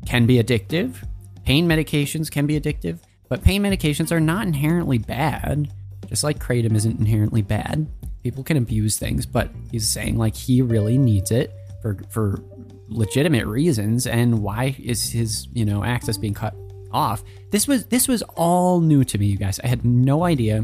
can 0.05 0.25
be 0.25 0.43
addictive. 0.43 0.97
Pain 1.45 1.69
medications 1.69 2.29
can 2.29 2.45
be 2.45 2.59
addictive, 2.59 2.99
but 3.29 3.41
pain 3.41 3.63
medications 3.63 4.11
are 4.11 4.19
not 4.19 4.45
inherently 4.45 4.97
bad. 4.97 5.71
Just 6.09 6.25
like 6.25 6.37
kratom 6.37 6.75
isn't 6.75 6.99
inherently 6.99 7.41
bad. 7.41 7.87
People 8.23 8.43
can 8.43 8.57
abuse 8.57 8.99
things, 8.99 9.25
but 9.25 9.51
he's 9.71 9.87
saying 9.87 10.17
like 10.17 10.35
he 10.35 10.61
really 10.61 10.97
needs 10.97 11.31
it 11.31 11.53
for 11.81 11.97
for 12.09 12.43
legitimate 12.89 13.45
reasons 13.47 14.05
and 14.05 14.43
why 14.43 14.75
is 14.83 15.09
his 15.09 15.47
you 15.53 15.63
know 15.63 15.81
access 15.83 16.17
being 16.17 16.35
cut 16.35 16.53
off 16.91 17.23
this 17.49 17.67
was 17.67 17.85
this 17.87 18.07
was 18.07 18.21
all 18.35 18.79
new 18.79 19.03
to 19.03 19.17
me 19.17 19.25
you 19.25 19.37
guys 19.37 19.59
i 19.63 19.67
had 19.67 19.83
no 19.83 20.23
idea 20.23 20.63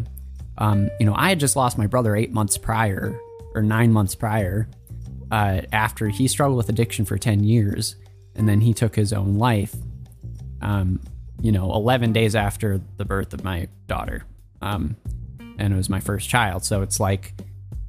um, 0.59 0.87
you 0.99 1.05
know 1.05 1.15
i 1.15 1.29
had 1.29 1.39
just 1.39 1.55
lost 1.55 1.79
my 1.79 1.87
brother 1.87 2.15
eight 2.15 2.31
months 2.31 2.59
prior 2.59 3.19
or 3.55 3.63
nine 3.63 3.91
months 3.91 4.13
prior 4.13 4.69
uh, 5.31 5.61
after 5.71 6.09
he 6.09 6.27
struggled 6.27 6.57
with 6.57 6.69
addiction 6.69 7.05
for 7.05 7.17
10 7.17 7.43
years 7.43 7.95
and 8.35 8.47
then 8.47 8.61
he 8.61 8.73
took 8.73 8.95
his 8.95 9.13
own 9.13 9.35
life 9.35 9.75
um, 10.61 10.99
you 11.41 11.51
know 11.51 11.73
11 11.73 12.13
days 12.13 12.35
after 12.35 12.81
the 12.97 13.05
birth 13.05 13.33
of 13.33 13.43
my 13.43 13.67
daughter 13.87 14.23
um, 14.61 14.95
and 15.57 15.73
it 15.73 15.77
was 15.77 15.89
my 15.89 15.99
first 15.99 16.29
child 16.29 16.63
so 16.63 16.81
it's 16.81 16.99
like 16.99 17.33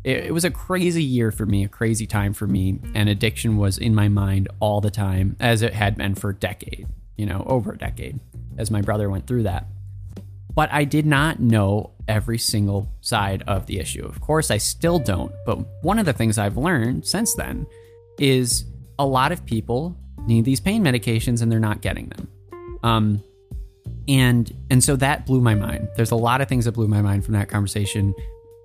it, 0.04 0.26
it 0.26 0.34
was 0.34 0.44
a 0.44 0.50
crazy 0.50 1.02
year 1.02 1.30
for 1.30 1.46
me, 1.46 1.64
a 1.64 1.68
crazy 1.68 2.06
time 2.06 2.32
for 2.32 2.46
me, 2.46 2.78
and 2.94 3.08
addiction 3.08 3.56
was 3.56 3.78
in 3.78 3.94
my 3.94 4.08
mind 4.08 4.48
all 4.60 4.80
the 4.80 4.90
time, 4.90 5.36
as 5.40 5.62
it 5.62 5.74
had 5.74 5.96
been 5.96 6.14
for 6.14 6.30
a 6.30 6.34
decade, 6.34 6.86
you 7.16 7.26
know, 7.26 7.44
over 7.46 7.72
a 7.72 7.78
decade, 7.78 8.20
as 8.58 8.70
my 8.70 8.80
brother 8.80 9.08
went 9.08 9.26
through 9.26 9.44
that. 9.44 9.66
But 10.54 10.70
I 10.72 10.84
did 10.84 11.06
not 11.06 11.40
know 11.40 11.92
every 12.06 12.38
single 12.38 12.92
side 13.00 13.42
of 13.46 13.66
the 13.66 13.78
issue. 13.78 14.04
Of 14.04 14.20
course, 14.20 14.50
I 14.50 14.58
still 14.58 14.98
don't. 14.98 15.32
But 15.46 15.60
one 15.82 15.98
of 15.98 16.04
the 16.04 16.12
things 16.12 16.36
I've 16.36 16.58
learned 16.58 17.06
since 17.06 17.34
then 17.34 17.66
is 18.18 18.66
a 18.98 19.06
lot 19.06 19.32
of 19.32 19.46
people 19.46 19.96
need 20.26 20.44
these 20.44 20.60
pain 20.60 20.82
medications 20.82 21.42
and 21.42 21.50
they're 21.50 21.60
not 21.60 21.80
getting 21.80 22.08
them. 22.08 22.28
Um, 22.82 23.22
and 24.08 24.52
and 24.70 24.82
so 24.82 24.96
that 24.96 25.26
blew 25.26 25.40
my 25.40 25.54
mind. 25.54 25.88
There's 25.96 26.10
a 26.10 26.16
lot 26.16 26.40
of 26.40 26.48
things 26.48 26.64
that 26.64 26.72
blew 26.72 26.88
my 26.88 27.02
mind 27.02 27.24
from 27.24 27.34
that 27.34 27.48
conversation. 27.48 28.14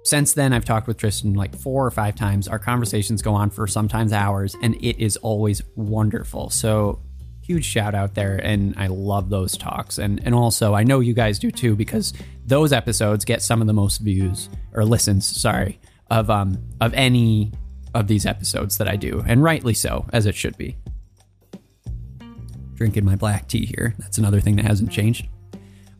Since 0.04 0.34
then, 0.34 0.54
I've 0.54 0.66
talked 0.66 0.88
with 0.88 0.98
Tristan 0.98 1.34
like 1.34 1.56
four 1.56 1.86
or 1.86 1.92
five 1.92 2.16
times. 2.16 2.48
Our 2.48 2.60
conversations 2.60 3.22
go 3.22 3.34
on 3.34 3.50
for 3.50 3.68
sometimes 3.68 4.14
hours, 4.14 4.56
and 4.62 4.76
it 4.76 5.04
is 5.04 5.18
always 5.18 5.62
wonderful. 5.76 6.50
So 6.50 7.02
huge 7.48 7.64
shout 7.64 7.96
out 7.96 8.14
there 8.14 8.36
and 8.44 8.76
I 8.78 8.88
love 8.88 9.30
those 9.30 9.56
talks. 9.56 9.98
And 9.98 10.22
and 10.26 10.36
also 10.36 10.74
I 10.74 10.84
know 10.84 11.00
you 11.00 11.14
guys 11.14 11.40
do 11.40 11.50
too 11.50 11.76
because 11.76 12.14
those 12.46 12.74
episodes 12.74 13.24
get 13.24 13.42
some 13.42 13.62
of 13.62 13.68
the 13.68 13.74
most 13.74 14.00
views 14.00 14.50
or 14.74 14.84
listens, 14.84 15.26
sorry, 15.26 15.80
of 16.10 16.30
um 16.30 16.62
of 16.82 16.94
any 16.94 17.54
of 17.94 18.08
these 18.08 18.26
episodes 18.26 18.78
that 18.78 18.88
I 18.88 18.96
do, 18.98 19.24
and 19.26 19.42
rightly 19.42 19.74
so, 19.74 20.06
as 20.12 20.26
it 20.26 20.36
should 20.36 20.58
be. 20.58 20.76
Drinking 22.78 23.04
my 23.04 23.16
black 23.16 23.48
tea 23.48 23.66
here. 23.66 23.96
That's 24.00 24.18
another 24.18 24.40
thing 24.40 24.56
that 24.56 24.66
hasn't 24.66 24.92
changed. 24.92 25.28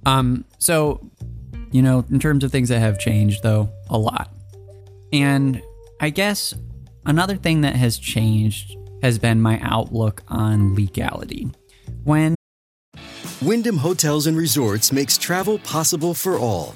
Um, 0.06 0.46
so, 0.58 1.12
you 1.72 1.82
know, 1.82 2.06
in 2.10 2.20
terms 2.20 2.44
of 2.44 2.52
things 2.52 2.70
that 2.70 2.80
have 2.80 2.98
changed, 2.98 3.44
though, 3.44 3.70
a 3.90 3.98
lot. 3.98 4.32
And 5.12 5.62
I 6.00 6.12
guess 6.12 6.54
another 7.06 7.36
thing 7.36 7.62
that 7.62 7.76
has 7.76 7.98
changed 7.98 8.78
has 9.02 9.20
been 9.20 9.42
my 9.42 9.60
outlook 9.62 10.24
on 10.28 10.76
legality. 10.76 11.50
When 12.04 12.36
Wyndham 13.42 13.78
Hotels 13.78 14.28
and 14.28 14.38
Resorts 14.38 14.92
makes 14.92 15.18
travel 15.18 15.60
possible 15.60 16.14
for 16.14 16.38
all. 16.38 16.76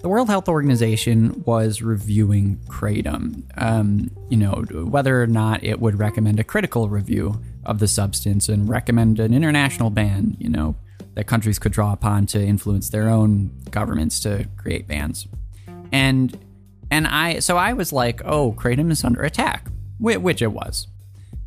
the 0.00 0.08
World 0.08 0.28
Health 0.28 0.48
Organization 0.48 1.42
was 1.44 1.82
reviewing 1.82 2.56
kratom. 2.68 3.44
Um, 3.56 4.10
you 4.30 4.36
know, 4.36 4.64
whether 4.84 5.22
or 5.22 5.26
not 5.26 5.62
it 5.62 5.80
would 5.80 5.98
recommend 5.98 6.40
a 6.40 6.44
critical 6.44 6.88
review 6.88 7.40
of 7.64 7.78
the 7.78 7.88
substance 7.88 8.48
and 8.48 8.68
recommend 8.68 9.20
an 9.20 9.34
international 9.34 9.90
ban. 9.90 10.36
You 10.38 10.48
know, 10.48 10.76
that 11.14 11.24
countries 11.24 11.58
could 11.58 11.72
draw 11.72 11.92
upon 11.92 12.26
to 12.26 12.42
influence 12.42 12.88
their 12.88 13.08
own 13.08 13.50
governments 13.70 14.20
to 14.20 14.48
create 14.56 14.88
bans. 14.88 15.28
And 15.92 16.38
and 16.90 17.06
I 17.06 17.40
so 17.40 17.56
I 17.58 17.74
was 17.74 17.92
like, 17.92 18.22
oh, 18.24 18.52
kratom 18.52 18.90
is 18.90 19.04
under 19.04 19.22
attack, 19.22 19.68
which 19.98 20.40
it 20.40 20.52
was. 20.52 20.86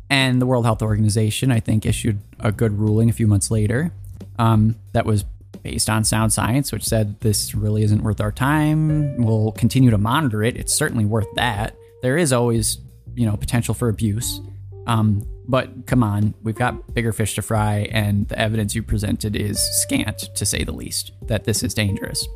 And 0.08 0.40
the 0.40 0.46
World 0.46 0.64
Health 0.64 0.82
Organization, 0.82 1.50
I 1.50 1.58
think, 1.58 1.84
issued 1.84 2.20
a 2.38 2.52
good 2.52 2.78
ruling 2.78 3.08
a 3.08 3.12
few 3.12 3.26
months 3.26 3.50
later 3.50 3.92
um, 4.38 4.76
that 4.92 5.06
was 5.06 5.24
based 5.64 5.90
on 5.90 6.04
sound 6.04 6.32
science, 6.32 6.70
which 6.70 6.84
said 6.84 7.18
this 7.20 7.54
really 7.54 7.82
isn't 7.82 8.04
worth 8.04 8.20
our 8.20 8.30
time. 8.30 9.16
We'll 9.16 9.50
continue 9.52 9.90
to 9.90 9.98
monitor 9.98 10.44
it. 10.44 10.56
It's 10.56 10.74
certainly 10.74 11.06
worth 11.06 11.26
that. 11.34 11.74
There 12.02 12.18
is 12.18 12.32
always, 12.32 12.78
you 13.16 13.26
know, 13.26 13.36
potential 13.36 13.74
for 13.74 13.88
abuse. 13.88 14.40
Um, 14.86 15.26
but 15.48 15.86
come 15.86 16.02
on, 16.02 16.34
we've 16.42 16.54
got 16.54 16.94
bigger 16.94 17.12
fish 17.12 17.34
to 17.36 17.42
fry, 17.42 17.88
and 17.90 18.28
the 18.28 18.38
evidence 18.38 18.74
you 18.74 18.82
presented 18.82 19.34
is 19.34 19.58
scant, 19.82 20.18
to 20.34 20.46
say 20.46 20.64
the 20.64 20.72
least, 20.72 21.12
that 21.22 21.44
this 21.44 21.62
is 21.62 21.72
dangerous. 21.72 22.28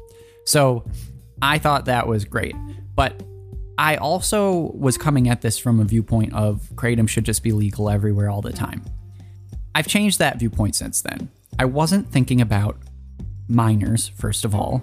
So 0.44 0.84
I 1.42 1.58
thought 1.58 1.84
that 1.84 2.06
was 2.06 2.24
great. 2.24 2.56
But 2.94 3.22
I 3.76 3.96
also 3.96 4.72
was 4.74 4.96
coming 4.96 5.28
at 5.28 5.42
this 5.42 5.58
from 5.58 5.80
a 5.80 5.84
viewpoint 5.84 6.32
of 6.34 6.62
Kratom 6.74 7.08
should 7.08 7.24
just 7.24 7.42
be 7.42 7.52
legal 7.52 7.90
everywhere 7.90 8.30
all 8.30 8.40
the 8.40 8.52
time. 8.52 8.82
I've 9.74 9.86
changed 9.86 10.18
that 10.18 10.38
viewpoint 10.38 10.74
since 10.74 11.02
then. 11.02 11.28
I 11.58 11.66
wasn't 11.66 12.10
thinking 12.10 12.40
about 12.40 12.78
minors, 13.48 14.08
first 14.08 14.44
of 14.44 14.54
all, 14.54 14.82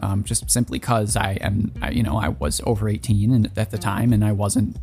um, 0.00 0.24
just 0.24 0.50
simply 0.50 0.78
because 0.78 1.16
I 1.16 1.32
am, 1.40 1.72
I, 1.80 1.90
you 1.90 2.02
know, 2.02 2.16
I 2.16 2.28
was 2.28 2.60
over 2.64 2.88
18 2.88 3.32
and, 3.32 3.50
at 3.56 3.70
the 3.70 3.78
time 3.78 4.12
and 4.12 4.24
I 4.24 4.32
wasn't 4.32 4.76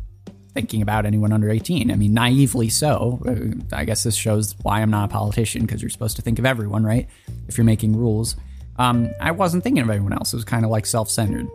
thinking 0.54 0.82
about 0.82 1.06
anyone 1.06 1.32
under 1.32 1.48
18. 1.50 1.90
I 1.90 1.96
mean, 1.96 2.12
naively 2.12 2.68
so. 2.68 3.22
Uh, 3.26 3.76
I 3.76 3.84
guess 3.84 4.02
this 4.02 4.14
shows 4.14 4.54
why 4.62 4.82
I'm 4.82 4.90
not 4.90 5.10
a 5.10 5.12
politician 5.12 5.62
because 5.62 5.80
you're 5.80 5.90
supposed 5.90 6.16
to 6.16 6.22
think 6.22 6.38
of 6.38 6.46
everyone, 6.46 6.84
right? 6.84 7.08
If 7.48 7.56
you're 7.56 7.64
making 7.64 7.96
rules. 7.96 8.36
Um, 8.76 9.10
I 9.20 9.30
wasn't 9.30 9.64
thinking 9.64 9.82
of 9.82 9.90
anyone 9.90 10.12
else. 10.12 10.32
It 10.32 10.36
was 10.36 10.44
kind 10.44 10.64
of 10.64 10.70
like 10.70 10.86
self 10.86 11.10
centered. 11.10 11.48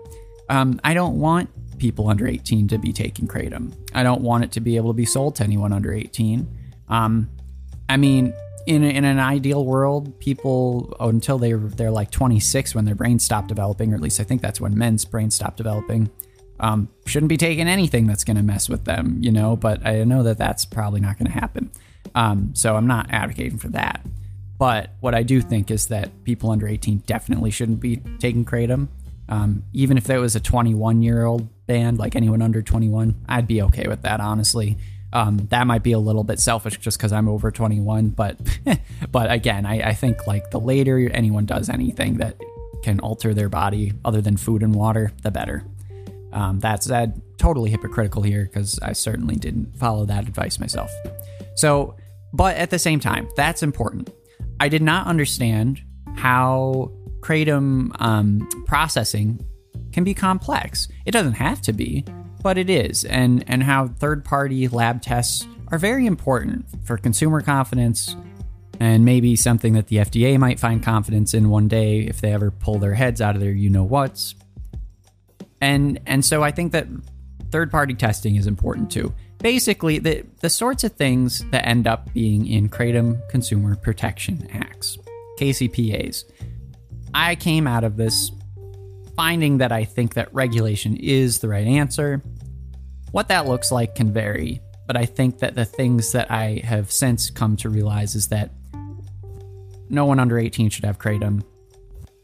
Um, 0.50 0.80
I 0.84 0.94
don't 0.94 1.20
want 1.20 1.50
people 1.78 2.10
under 2.10 2.28
18 2.28 2.70
to 2.70 2.78
be 2.78 2.92
taking 2.92 3.28
Kratom. 3.28 3.74
I 3.94 4.04
don't 4.04 4.22
want 4.22 4.44
it 4.44 4.52
to 4.54 4.62
be 4.62 4.78
able 4.78 4.92
to 4.92 4.98
be 4.98 5.06
sold 5.06 5.36
to 5.36 5.44
anyone 5.44 5.74
under 5.74 5.94
18. 5.94 6.48
Um, 6.90 7.30
I 7.90 7.98
mean, 7.98 8.34
in, 8.68 8.84
in 8.84 9.06
an 9.06 9.18
ideal 9.18 9.66
world, 9.66 10.20
people 10.20 10.96
until 11.00 11.38
they 11.38 11.54
they're 11.54 11.90
like 11.90 12.12
26 12.12 12.76
when 12.76 12.84
their 12.84 12.96
brains 12.96 13.24
stop 13.24 13.48
developing, 13.48 13.94
or 13.94 13.96
at 13.96 14.02
least 14.02 14.20
I 14.20 14.24
think 14.24 14.42
that's 14.42 14.60
when 14.60 14.78
men's 14.78 15.06
brains 15.06 15.36
stop 15.36 15.56
developing. 15.56 16.10
Um, 16.60 16.90
shouldn't 17.06 17.30
be 17.30 17.38
taking 17.38 17.68
anything 17.68 18.08
that's 18.08 18.24
going 18.24 18.36
to 18.36 18.44
mess 18.44 18.68
with 18.68 18.84
them, 18.84 19.18
you 19.22 19.32
know. 19.32 19.56
But 19.56 19.86
I 19.88 20.04
know 20.04 20.22
that 20.24 20.38
that's 20.38 20.66
probably 20.66 21.00
not 21.00 21.18
going 21.18 21.32
to 21.32 21.40
happen. 21.40 21.72
Um, 22.14 22.54
so 22.56 22.76
I'm 22.76 22.88
not 22.88 23.08
advocating 23.10 23.58
for 23.58 23.70
that. 23.70 24.06
But 24.58 24.96
what 25.00 25.16
I 25.16 25.24
do 25.24 25.40
think 25.40 25.72
is 25.72 25.88
that 25.88 26.24
people 26.26 26.52
under 26.52 26.68
18 26.68 27.00
definitely 27.06 27.52
shouldn't 27.52 27.80
be 27.80 27.98
taking 28.20 28.44
kratom. 28.44 28.90
Um, 29.30 29.64
even 29.72 29.98
if 29.98 30.06
there 30.06 30.20
was 30.20 30.36
a 30.36 30.40
21 30.40 31.02
year 31.02 31.26
old 31.26 31.48
band, 31.68 32.00
like 32.00 32.16
anyone 32.16 32.42
under 32.42 32.62
21, 32.62 33.16
I'd 33.30 33.48
be 33.48 33.62
okay 33.62 33.88
with 33.88 34.02
that, 34.02 34.20
honestly. 34.20 34.78
Um, 35.14 35.38
that 35.52 35.66
might 35.68 35.84
be 35.84 35.94
a 35.94 36.00
little 36.00 36.24
bit 36.24 36.40
selfish 36.40 36.78
just 36.80 36.98
because 36.98 37.14
I'm 37.14 37.30
over 37.30 37.50
21, 37.52 38.10
but 38.10 38.38
but 39.12 39.32
again, 39.32 39.66
I, 39.66 39.90
I 39.90 39.94
think 39.94 40.28
like 40.28 40.52
the 40.52 40.60
later 40.60 41.10
anyone 41.14 41.46
does 41.46 41.70
anything 41.70 42.16
that 42.16 42.36
can 42.84 43.00
alter 43.00 43.34
their 43.34 43.50
body 43.50 43.94
other 44.04 44.22
than 44.22 44.38
food 44.38 44.64
and 44.64 44.76
water, 44.76 45.12
the 45.24 45.32
better. 45.32 45.64
Um, 46.34 46.60
that 46.60 46.84
said, 46.84 47.22
totally 47.38 47.72
hypocritical 47.72 48.22
here 48.22 48.44
because 48.44 48.80
I 48.80 48.94
certainly 48.94 49.36
didn't 49.36 49.78
follow 49.78 50.06
that 50.06 50.28
advice 50.28 50.60
myself. 50.60 50.92
So, 51.56 51.96
but 52.34 52.58
at 52.58 52.70
the 52.70 52.80
same 52.80 53.00
time, 53.00 53.30
that's 53.36 53.64
important. 53.64 54.10
I 54.60 54.70
did 54.70 54.82
not 54.82 55.08
understand 55.08 55.82
how 56.16 56.92
kratom 57.22 57.92
um, 58.00 58.48
processing 58.66 59.46
can 59.92 60.04
be 60.04 60.14
complex. 60.14 60.88
It 61.06 61.12
doesn't 61.12 61.34
have 61.34 61.62
to 61.64 61.74
be, 61.74 62.06
but 62.48 62.58
it 62.58 62.70
is, 62.70 63.04
and 63.04 63.44
and 63.50 63.62
how 63.62 63.90
third 63.90 64.24
party 64.24 64.70
lab 64.70 65.02
tests 65.02 65.46
are 65.68 65.78
very 65.78 66.06
important 66.06 66.66
for 66.86 66.98
consumer 66.98 67.42
confidence 67.42 68.16
and 68.80 69.04
maybe 69.04 69.36
something 69.36 69.74
that 69.74 69.88
the 69.88 69.98
FDA 69.98 70.40
might 70.40 70.58
find 70.58 70.82
confidence 70.82 71.34
in 71.34 71.50
one 71.50 71.68
day 71.68 72.04
if 72.04 72.22
they 72.22 72.32
ever 72.32 72.50
pull 72.50 72.80
their 72.80 72.94
heads 72.94 73.20
out 73.20 73.36
of 73.36 73.42
their 73.42 73.52
you 73.52 73.70
know 73.70 73.84
what's. 73.84 74.34
And 75.60 76.00
and 76.06 76.24
so 76.24 76.42
I 76.42 76.52
think 76.52 76.72
that 76.72 76.88
third 77.52 77.70
party 77.70 77.94
testing 77.94 78.38
is 78.38 78.48
important 78.48 78.90
too. 78.92 79.14
Basically, 79.40 80.00
the 80.00 80.24
the 80.40 80.50
sorts 80.50 80.86
of 80.86 80.94
things 80.94 81.44
that 81.52 81.68
end 81.68 81.86
up 81.86 82.14
being 82.14 82.48
in 82.48 82.70
Kratom 82.70 83.28
Consumer 83.28 83.76
Protection 83.76 84.48
Acts, 84.54 84.98
KCPAs. 85.38 86.24
I 87.14 87.36
came 87.36 87.68
out 87.68 87.84
of 87.84 87.98
this 87.98 88.32
finding 89.18 89.58
that 89.58 89.74
I 89.74 89.84
think 89.84 90.14
that 90.14 90.34
regulation 90.34 90.96
is 90.96 91.40
the 91.40 91.50
right 91.50 91.68
answer. 91.68 92.22
What 93.12 93.30
that 93.30 93.48
looks 93.48 93.72
like 93.72 93.96
can 93.96 94.12
vary, 94.12 94.62
but 94.86 94.98
I 94.98 95.06
think 95.06 95.40
that 95.40 95.56
the 95.56 95.66
things 95.66 96.12
that 96.12 96.30
I 96.30 96.62
have 96.64 96.92
since 96.92 97.30
come 97.30 97.56
to 97.58 97.70
realize 97.70 98.16
is 98.16 98.28
that 98.28 98.52
no 99.90 100.06
one 100.06 100.20
under 100.20 100.38
18 100.38 100.70
should 100.70 100.86
have 100.86 101.00
kratom. 101.00 101.44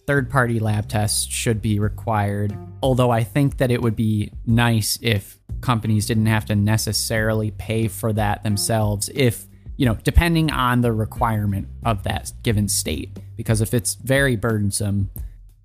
Third 0.06 0.30
party 0.30 0.60
lab 0.60 0.90
tests 0.90 1.26
should 1.26 1.62
be 1.62 1.80
required, 1.80 2.58
although 2.82 3.10
I 3.10 3.24
think 3.24 3.58
that 3.58 3.72
it 3.72 3.82
would 3.82 3.96
be 3.96 4.32
nice 4.46 5.00
if 5.02 5.40
companies 5.62 6.06
didn't 6.06 6.26
have 6.26 6.46
to 6.46 6.56
necessarily 6.56 7.52
pay 7.52 7.88
for 7.88 8.12
that 8.12 8.44
themselves 8.44 9.10
if 9.16 9.48
you 9.78 9.86
know 9.86 9.98
depending 10.04 10.52
on 10.52 10.82
the 10.82 10.92
requirement 10.92 11.68
of 11.86 12.04
that 12.04 12.32
given 12.44 12.68
state 12.68 13.18
because 13.38 13.62
if 13.62 13.74
it's 13.74 13.96
very 13.96 14.36
burdensome 14.36 15.10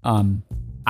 um, 0.05 0.45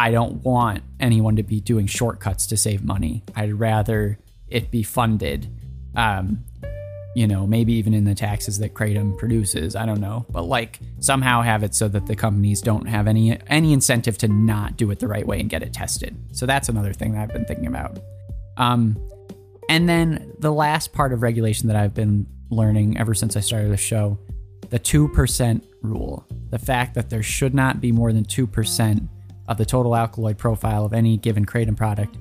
I 0.05 0.11
don't 0.11 0.37
want 0.45 0.83
anyone 1.01 1.37
to 1.37 1.43
be 1.43 1.61
doing 1.61 1.87
shortcuts 1.87 2.47
to 2.49 2.57
save 2.57 2.81
money. 2.85 3.15
I'd 3.35 3.55
rather 3.55 4.19
it 4.49 4.71
be 4.71 4.83
funded 4.83 5.41
Um, 5.95 6.45
you 7.15 7.27
know, 7.27 7.47
maybe 7.47 7.73
even 7.73 7.95
in 7.95 8.05
the 8.05 8.15
taxes 8.15 8.59
that 8.59 8.75
Kratom 8.75 9.19
produces. 9.19 9.75
I 9.75 9.85
don't 9.87 10.01
know, 10.01 10.25
but 10.31 10.45
like 10.45 10.79
somehow 11.01 11.43
have 11.43 11.65
it 11.65 11.75
so 11.75 11.89
that 11.89 12.07
the 12.07 12.15
companies 12.15 12.61
don't 12.63 12.87
have 12.87 13.09
any 13.09 13.37
any 13.49 13.73
incentive 13.73 14.17
to 14.19 14.29
not 14.29 14.77
do 14.77 14.91
it 14.93 14.99
the 15.01 15.09
right 15.09 15.27
way 15.27 15.41
and 15.41 15.51
get 15.51 15.63
it 15.63 15.73
tested. 15.73 16.15
So 16.33 16.47
that's 16.47 16.69
another 16.69 16.93
thing 16.93 17.13
that 17.13 17.23
I've 17.23 17.33
been 17.33 17.47
thinking 17.47 17.67
about. 17.67 17.99
Um, 18.57 18.97
and 19.69 19.89
then 19.89 20.33
the 20.39 20.53
last 20.53 20.93
part 20.93 21.13
of 21.13 21.23
regulation 21.23 21.69
that 21.69 21.77
I've 21.77 21.95
been 21.95 22.27
learning 22.51 22.99
ever 22.99 23.15
since 23.15 23.37
I 23.37 23.41
started 23.41 23.73
the 23.73 23.77
show, 23.93 24.19
the 24.71 24.79
two 24.79 25.09
percent 25.09 25.65
rule, 25.83 26.25
the 26.51 26.59
fact 26.59 26.95
that 26.95 27.11
there 27.11 27.25
should 27.25 27.55
not 27.55 27.81
be 27.81 27.91
more 27.91 28.13
than 28.13 28.25
two 28.25 28.47
percent 28.47 29.03
of 29.49 29.57
the 29.57 29.67
total 29.67 29.97
alkaloid 29.97 30.39
profile 30.39 30.85
of 30.85 30.93
any 30.93 31.17
given 31.17 31.45
kratom 31.45 31.77
product 31.77 32.17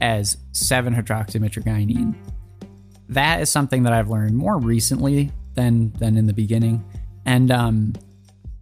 as 0.00 0.38
7 0.52 0.94
hydroxymitragynine 0.94 2.14
that 3.10 3.40
is 3.40 3.50
something 3.50 3.82
that 3.82 3.92
I've 3.92 4.08
learned 4.08 4.36
more 4.36 4.56
recently 4.56 5.32
than 5.54 5.92
than 5.92 6.16
in 6.16 6.26
the 6.26 6.32
beginning, 6.32 6.84
and 7.26 7.50
um, 7.50 7.92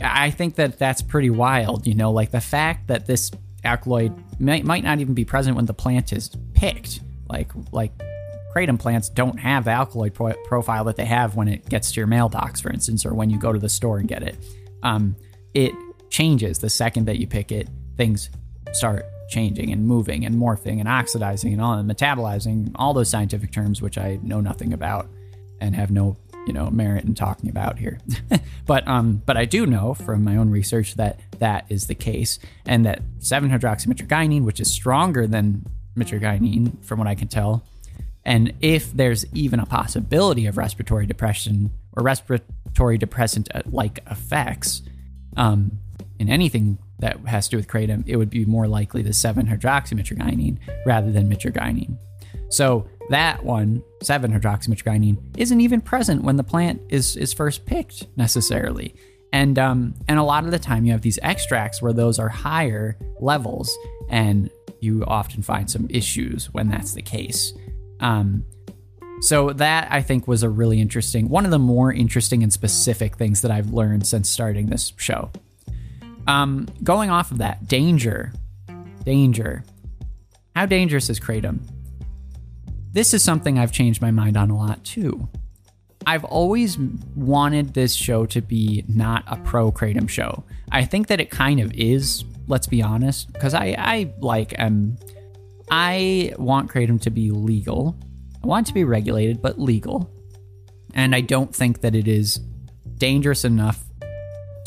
I 0.03 0.31
think 0.31 0.57
that 0.57 0.79
that's 0.79 1.03
pretty 1.03 1.31
wild. 1.31 1.87
You 1.87 1.95
know, 1.95 2.11
like 2.11 2.31
the 2.31 2.41
fact 2.41 2.89
that 2.89 3.07
this 3.07 3.31
alkaloid 3.65 4.13
might, 4.41 4.65
might 4.65 4.85
not 4.85 5.01
even 5.01 5.15
be 5.15 5.25
present 5.25 5.55
when 5.55 5.67
the 5.67 5.75
plant 5.75 6.13
is 6.13 6.31
picked. 6.55 7.01
Like 7.29 7.51
like 7.73 7.93
kratom 8.55 8.79
plants 8.79 9.11
don't 9.11 9.39
have 9.39 9.65
the 9.65 9.71
alkaloid 9.71 10.15
pro- 10.15 10.43
profile 10.47 10.85
that 10.85 10.97
they 10.97 11.05
have 11.05 11.37
when 11.37 11.49
it 11.49 11.69
gets 11.69 11.93
to 11.93 12.01
your 12.01 12.07
mailbox, 12.07 12.61
for 12.61 12.73
instance, 12.73 13.05
or 13.05 13.15
when 13.15 13.29
you 13.29 13.39
go 13.39 13.53
to 13.53 13.59
the 13.59 13.69
store 13.69 13.99
and 13.99 14.09
get 14.09 14.23
it. 14.23 14.37
Um, 14.83 15.15
it 15.53 15.73
changes 16.09 16.59
the 16.59 16.71
second 16.71 17.05
that 17.05 17.19
you 17.19 17.27
pick 17.27 17.53
it. 17.53 17.69
Things 17.99 18.31
start 18.73 19.05
changing 19.29 19.71
and 19.73 19.87
moving 19.87 20.25
and 20.25 20.35
morphing 20.37 20.81
and 20.81 20.89
oxidizing 20.89 21.53
and 21.53 21.61
all 21.61 21.75
and 21.75 21.91
metabolizing 21.91 22.73
all 22.77 22.95
those 22.95 23.11
scientific 23.11 23.53
terms 23.53 23.83
which 23.83 23.99
I 23.99 24.19
know 24.23 24.41
nothing 24.41 24.73
about 24.73 25.11
and 25.61 25.75
have 25.75 25.91
no 25.91 26.17
you 26.47 26.55
know 26.55 26.71
merit 26.71 27.05
in 27.05 27.15
talking 27.15 27.51
about 27.51 27.79
here. 27.79 27.99
But 28.67 28.87
um 28.87 29.23
but 29.25 29.37
I 29.39 29.47
do 29.47 29.65
know 29.67 29.95
from 29.95 30.25
my 30.25 30.37
own 30.37 30.51
research 30.51 30.95
that 30.97 31.19
that 31.39 31.65
is 31.71 31.87
the 31.87 31.95
case 31.95 32.39
and 32.67 32.85
that 32.85 33.01
7-hydroxymitragynine 33.21 34.45
which 34.45 34.61
is 34.61 34.71
stronger 34.71 35.27
than 35.27 35.65
mitragynine 35.97 36.85
from 36.85 36.99
what 36.99 37.09
I 37.09 37.15
can 37.15 37.29
tell 37.29 37.65
and 38.27 38.53
if 38.61 38.93
there's 38.93 39.25
even 39.35 39.59
a 39.59 39.65
possibility 39.65 40.45
of 40.45 40.59
respiratory 40.59 41.07
depression 41.07 41.71
or 41.97 42.03
respiratory 42.03 42.99
depressant 42.99 43.49
like 43.73 44.01
effects 44.11 44.83
um, 45.39 45.79
in 46.19 46.29
anything 46.29 46.77
that 47.01 47.19
has 47.27 47.47
to 47.47 47.53
do 47.53 47.57
with 47.57 47.69
kratom, 47.69 48.03
it 48.07 48.17
would 48.17 48.31
be 48.31 48.45
more 48.45 48.67
likely 48.67 49.03
the 49.03 49.11
7-hydroxymitragynine 49.11 50.59
rather 50.85 51.13
than 51.13 51.31
mitragynine. 51.31 51.97
So 52.51 52.89
that 53.11 53.45
one, 53.45 53.83
7-hydroxymitragynine, 54.01 55.19
isn't 55.37 55.61
even 55.61 55.81
present 55.81 56.23
when 56.23 56.37
the 56.37 56.45
plant 56.45 56.81
is 56.89 57.17
is 57.17 57.33
first 57.33 57.67
picked 57.67 58.07
necessarily. 58.17 58.95
And 59.33 59.59
um, 59.59 59.95
and 60.09 60.19
a 60.19 60.23
lot 60.23 60.45
of 60.45 60.51
the 60.51 60.59
time 60.59 60.85
you 60.85 60.93
have 60.93 61.03
these 61.03 61.19
extracts 61.23 61.83
where 61.83 61.93
those 61.93 62.19
are 62.19 62.29
higher 62.29 62.97
levels, 63.21 63.77
and 64.09 64.51
you 64.81 65.05
often 65.07 65.43
find 65.43 65.71
some 65.71 65.87
issues 65.91 66.47
when 66.53 66.69
that's 66.69 66.95
the 66.95 67.03
case. 67.03 67.53
Um, 68.01 68.45
so 69.21 69.51
that 69.51 69.89
I 69.91 70.01
think 70.01 70.29
was 70.29 70.43
a 70.43 70.49
really 70.49 70.81
interesting, 70.81 71.29
one 71.29 71.45
of 71.45 71.51
the 71.51 71.59
more 71.59 71.93
interesting 71.93 72.43
and 72.43 72.53
specific 72.53 73.17
things 73.17 73.43
that 73.43 73.51
I've 73.51 73.73
learned 73.73 74.07
since 74.07 74.29
starting 74.29 74.67
this 74.67 74.93
show. 74.97 75.31
Um, 76.29 76.69
going 76.85 77.11
off 77.11 77.33
of 77.33 77.38
that, 77.38 77.67
danger. 77.67 78.33
Danger. 79.05 79.64
How 80.55 80.67
dangerous 80.67 81.09
is 81.09 81.19
Kratom? 81.19 81.61
This 82.93 83.14
is 83.14 83.25
something 83.25 83.59
I've 83.59 83.73
changed 83.73 84.03
my 84.03 84.11
mind 84.11 84.37
on 84.37 84.51
a 84.51 84.57
lot 84.57 84.85
too. 84.85 85.29
I've 86.07 86.25
always 86.25 86.79
wanted 87.17 87.75
this 87.75 87.95
show 87.95 88.27
to 88.27 88.41
be 88.41 88.85
not 88.88 89.25
a 89.27 89.37
pro 89.37 89.73
Kratom 89.73 90.09
show. 90.09 90.45
I 90.71 90.85
think 90.85 91.09
that 91.09 91.21
it 91.21 91.31
kind 91.31 91.61
of 91.61 91.73
is, 91.73 92.25
let's 92.47 92.67
be 92.67 92.83
honest, 92.83 93.33
because 93.33 93.55
I, 93.55 93.75
I 93.79 94.12
like 94.21 94.55
um 94.59 94.97
I 95.71 96.33
want 96.38 96.71
Kratom 96.71 97.01
to 97.03 97.11
be 97.11 97.31
legal. 97.31 97.97
I 98.43 98.47
want 98.47 98.67
it 98.67 98.69
to 98.69 98.75
be 98.75 98.85
regulated, 98.85 99.43
but 99.43 99.59
legal. 99.59 100.11
And 100.95 101.14
I 101.14 101.21
don't 101.21 101.55
think 101.55 101.81
that 101.83 101.95
it 101.95 102.09
is 102.09 102.41
dangerous 102.97 103.45
enough 103.45 103.85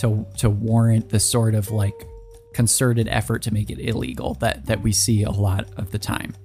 to 0.02 0.26
to 0.38 0.50
warrant 0.50 1.10
the 1.10 1.20
sort 1.20 1.56
of 1.56 1.70
like 1.72 2.08
concerted 2.54 3.08
effort 3.08 3.42
to 3.44 3.54
make 3.54 3.70
it 3.70 3.80
illegal 3.80 4.34
that 4.36 4.66
that 4.66 4.82
we 4.82 4.92
see 4.92 5.24
a 5.24 5.32
lot 5.32 5.68
of 5.78 5.92
the 5.92 6.00
time. 6.00 6.36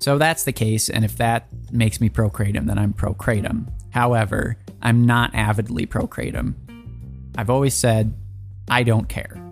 So 0.00 0.16
that's 0.16 0.44
the 0.44 0.52
case, 0.52 0.88
and 0.88 1.04
if 1.04 1.16
that 1.16 1.48
makes 1.72 2.00
me 2.00 2.08
pro 2.08 2.30
kratom, 2.30 2.66
then 2.66 2.78
I'm 2.78 2.92
pro 2.92 3.14
kratom. 3.14 3.72
However, 3.90 4.56
I'm 4.80 5.06
not 5.06 5.34
avidly 5.34 5.86
pro 5.86 6.06
kratom. 6.06 6.54
I've 7.36 7.50
always 7.50 7.74
said 7.74 8.14
I 8.68 8.82
don't 8.84 9.08
care. 9.08 9.42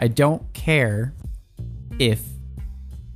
I 0.00 0.08
don't 0.08 0.52
care 0.52 1.14
if 1.98 2.22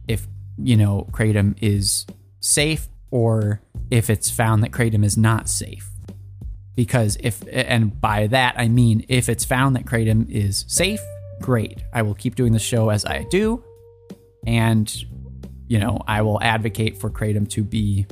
if 0.09 0.27
you 0.57 0.77
know 0.77 1.09
kratom 1.11 1.57
is 1.61 2.07
safe 2.41 2.89
or 3.11 3.61
if 3.91 4.09
it's 4.09 4.31
found 4.31 4.63
that 4.63 4.71
kratom 4.71 5.05
is 5.05 5.17
not 5.17 5.49
safe 5.49 5.92
because 6.75 7.17
if 7.21 7.43
and 7.53 8.01
by 8.01 8.27
that 8.29 8.55
I 8.57 8.69
mean 8.69 9.05
if 9.09 9.29
it's 9.29 9.45
found 9.45 9.77
that 9.77 9.85
kratom 9.85 10.29
is 10.31 10.65
safe, 10.69 11.01
great. 11.41 11.83
I 11.93 12.03
will 12.03 12.15
keep 12.15 12.35
doing 12.35 12.53
the 12.53 12.59
show 12.59 12.91
as 12.91 13.05
I 13.05 13.25
do, 13.25 13.63
and 14.47 14.95
you 15.69 15.79
know 15.79 16.01
I 16.07 16.23
will 16.23 16.43
advocate 16.43 16.99
for 16.99 17.11
kratom 17.11 17.49
to 17.51 17.63
be 17.63 18.07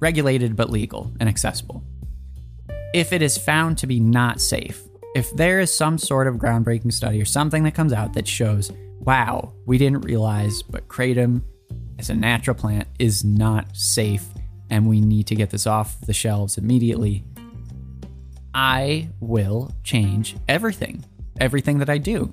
regulated 0.00 0.56
but 0.56 0.70
legal 0.70 1.12
and 1.20 1.28
accessible. 1.28 1.82
If 2.94 3.12
it 3.12 3.22
is 3.22 3.36
found 3.36 3.78
to 3.78 3.86
be 3.86 4.00
not 4.00 4.40
safe, 4.40 4.82
if 5.14 5.30
there 5.36 5.60
is 5.60 5.72
some 5.72 5.98
sort 5.98 6.26
of 6.26 6.36
groundbreaking 6.36 6.92
study 6.92 7.20
or 7.20 7.24
something 7.24 7.64
that 7.64 7.74
comes 7.74 7.92
out 7.92 8.14
that 8.14 8.26
shows, 8.26 8.72
wow, 9.00 9.52
we 9.66 9.78
didn't 9.78 10.02
realize, 10.02 10.62
but 10.62 10.88
kratom 10.88 11.42
as 11.98 12.10
a 12.10 12.14
natural 12.14 12.54
plant 12.54 12.88
is 12.98 13.24
not 13.24 13.76
safe 13.76 14.24
and 14.70 14.86
we 14.86 15.00
need 15.00 15.26
to 15.26 15.34
get 15.34 15.50
this 15.50 15.66
off 15.66 16.00
the 16.02 16.12
shelves 16.12 16.58
immediately, 16.58 17.24
I 18.54 19.08
will 19.20 19.72
change 19.84 20.36
everything, 20.48 21.04
everything 21.40 21.78
that 21.78 21.90
I 21.90 21.98
do. 21.98 22.32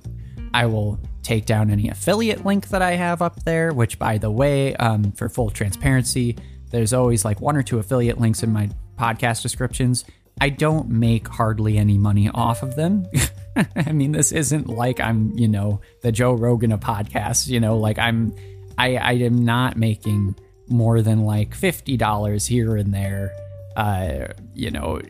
I 0.54 0.66
will 0.66 0.98
take 1.22 1.44
down 1.44 1.70
any 1.70 1.88
affiliate 1.88 2.46
link 2.46 2.68
that 2.68 2.82
I 2.82 2.92
have 2.92 3.20
up 3.20 3.42
there, 3.44 3.72
which, 3.72 3.98
by 3.98 4.18
the 4.18 4.30
way, 4.30 4.74
um, 4.76 5.12
for 5.12 5.28
full 5.28 5.50
transparency, 5.50 6.36
there's 6.70 6.92
always 6.92 7.24
like 7.24 7.40
one 7.40 7.56
or 7.56 7.62
two 7.62 7.78
affiliate 7.78 8.20
links 8.20 8.42
in 8.42 8.52
my 8.52 8.70
podcast 8.98 9.42
descriptions. 9.42 10.04
I 10.40 10.50
don't 10.50 10.88
make 10.88 11.28
hardly 11.28 11.78
any 11.78 11.98
money 11.98 12.30
off 12.32 12.62
of 12.62 12.76
them. 12.76 13.06
I 13.76 13.92
mean, 13.92 14.12
this 14.12 14.32
isn't 14.32 14.68
like 14.68 15.00
I'm, 15.00 15.36
you 15.36 15.48
know, 15.48 15.80
the 16.02 16.12
Joe 16.12 16.32
Rogan 16.32 16.72
of 16.72 16.80
podcasts, 16.80 17.48
you 17.48 17.60
know, 17.60 17.78
like 17.78 17.98
I'm, 17.98 18.34
I, 18.76 18.96
I 18.96 19.12
am 19.12 19.44
not 19.44 19.76
making 19.76 20.36
more 20.68 21.00
than 21.00 21.24
like 21.24 21.56
$50 21.56 22.46
here 22.46 22.76
and 22.76 22.92
there, 22.92 23.32
uh, 23.76 24.28
you 24.54 24.70
know, 24.70 25.00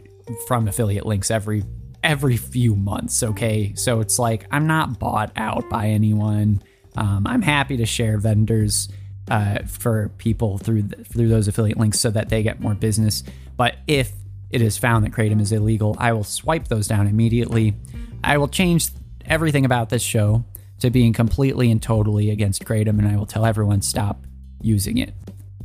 from 0.46 0.68
affiliate 0.68 1.06
links 1.06 1.30
every 1.30 1.64
every 2.02 2.36
few 2.36 2.76
months. 2.76 3.22
Okay, 3.22 3.74
so 3.74 4.00
it's 4.00 4.18
like 4.18 4.46
I'm 4.50 4.66
not 4.66 4.98
bought 4.98 5.32
out 5.36 5.68
by 5.68 5.88
anyone. 5.88 6.62
Um, 6.96 7.26
I'm 7.26 7.42
happy 7.42 7.76
to 7.78 7.86
share 7.86 8.18
vendors 8.18 8.88
uh, 9.30 9.58
for 9.66 10.10
people 10.18 10.58
through 10.58 10.82
the, 10.82 11.04
through 11.04 11.28
those 11.28 11.48
affiliate 11.48 11.78
links 11.78 12.00
so 12.00 12.10
that 12.10 12.28
they 12.28 12.42
get 12.42 12.60
more 12.60 12.74
business. 12.74 13.22
But 13.56 13.76
if 13.86 14.12
it 14.50 14.62
is 14.62 14.78
found 14.78 15.04
that 15.04 15.12
kratom 15.12 15.40
is 15.40 15.52
illegal, 15.52 15.96
I 15.98 16.12
will 16.12 16.24
swipe 16.24 16.68
those 16.68 16.86
down 16.86 17.06
immediately. 17.06 17.74
I 18.22 18.38
will 18.38 18.48
change 18.48 18.88
everything 19.26 19.64
about 19.64 19.90
this 19.90 20.02
show 20.02 20.44
to 20.78 20.90
being 20.90 21.12
completely 21.12 21.70
and 21.70 21.82
totally 21.82 22.30
against 22.30 22.64
kratom, 22.64 22.98
and 22.98 23.08
I 23.08 23.16
will 23.16 23.26
tell 23.26 23.44
everyone 23.44 23.82
stop 23.82 24.24
using 24.60 24.98
it. 24.98 25.12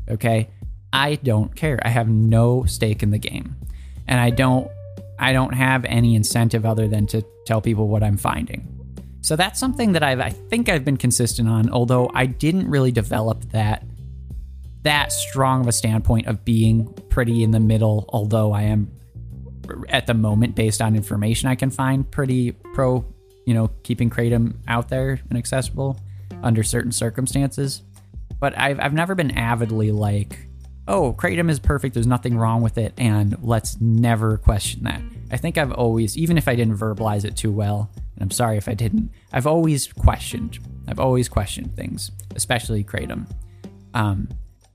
Okay, 0.10 0.50
I 0.92 1.16
don't 1.16 1.56
care. 1.56 1.80
I 1.84 1.90
have 1.90 2.10
no 2.10 2.66
stake 2.66 3.04
in 3.04 3.12
the 3.12 3.20
game 3.20 3.56
and 4.08 4.20
I 4.20 4.30
don't 4.30 4.70
I 5.20 5.34
don't 5.34 5.54
have 5.54 5.86
any 5.86 6.16
incentive 6.16 6.66
other 6.66 6.88
than 6.88 7.06
to 7.08 7.24
tell 7.46 7.62
people 7.62 7.88
what 7.88 8.04
I'm 8.04 8.18
finding. 8.18 8.68
So 9.22 9.36
that's 9.36 9.60
something 9.60 9.92
that 9.94 10.04
I've 10.04 10.20
I 10.20 10.30
think 10.30 10.68
I've 10.68 10.84
been 10.84 10.98
consistent 10.98 11.48
on, 11.48 11.70
although 11.70 12.10
I 12.14 12.26
didn't 12.26 12.70
really 12.70 12.92
develop 12.92 13.44
that 13.52 13.86
that 14.84 15.12
strong 15.12 15.62
of 15.62 15.68
a 15.68 15.72
standpoint 15.72 16.26
of 16.26 16.44
being 16.44 16.92
pretty 17.10 17.44
in 17.44 17.52
the 17.52 17.60
middle, 17.60 18.06
although 18.10 18.52
I 18.52 18.64
am 18.64 18.92
at 19.90 20.08
the 20.08 20.16
moment 20.16 20.56
based 20.56 20.82
on 20.82 20.96
information 20.96 21.48
I 21.48 21.56
can 21.56 21.70
find 21.70 22.10
pretty 22.10 22.52
pro, 22.74 23.06
you 23.46 23.54
know, 23.54 23.70
keeping 23.84 24.10
kratom 24.10 24.56
out 24.68 24.90
there 24.90 25.22
and 25.30 25.38
accessible 25.38 26.00
under 26.42 26.64
certain 26.64 26.92
circumstances. 26.92 27.84
But 28.40 28.58
I've 28.58 28.80
I've 28.80 28.94
never 28.94 29.14
been 29.14 29.38
avidly 29.38 29.92
like 29.92 30.48
oh, 30.92 31.14
Kratom 31.18 31.50
is 31.50 31.60
perfect, 31.60 31.94
there's 31.94 32.08
nothing 32.08 32.38
wrong 32.38 32.62
with 32.62 32.78
it, 32.78 32.94
and 32.98 33.36
let's 33.42 33.80
never 33.80 34.38
question 34.38 34.84
that. 34.84 35.02
I 35.32 35.38
think 35.38 35.58
I've 35.58 35.72
always, 35.72 36.18
even 36.18 36.38
if 36.38 36.48
I 36.48 36.56
didn't 36.56 36.78
verbalize 36.78 37.24
it 37.26 37.36
too 37.38 37.52
well, 37.52 37.90
and 37.96 38.24
I'm 38.24 38.32
sorry 38.32 38.58
if 38.58 38.68
I 38.68 38.74
didn't, 38.74 39.10
I've 39.32 39.48
always 39.48 39.92
questioned. 39.94 40.60
I've 40.88 41.00
always 41.00 41.30
questioned 41.30 41.76
things, 41.76 42.12
especially 42.36 42.84
Kratom. 42.84 43.26
Um, 43.94 44.28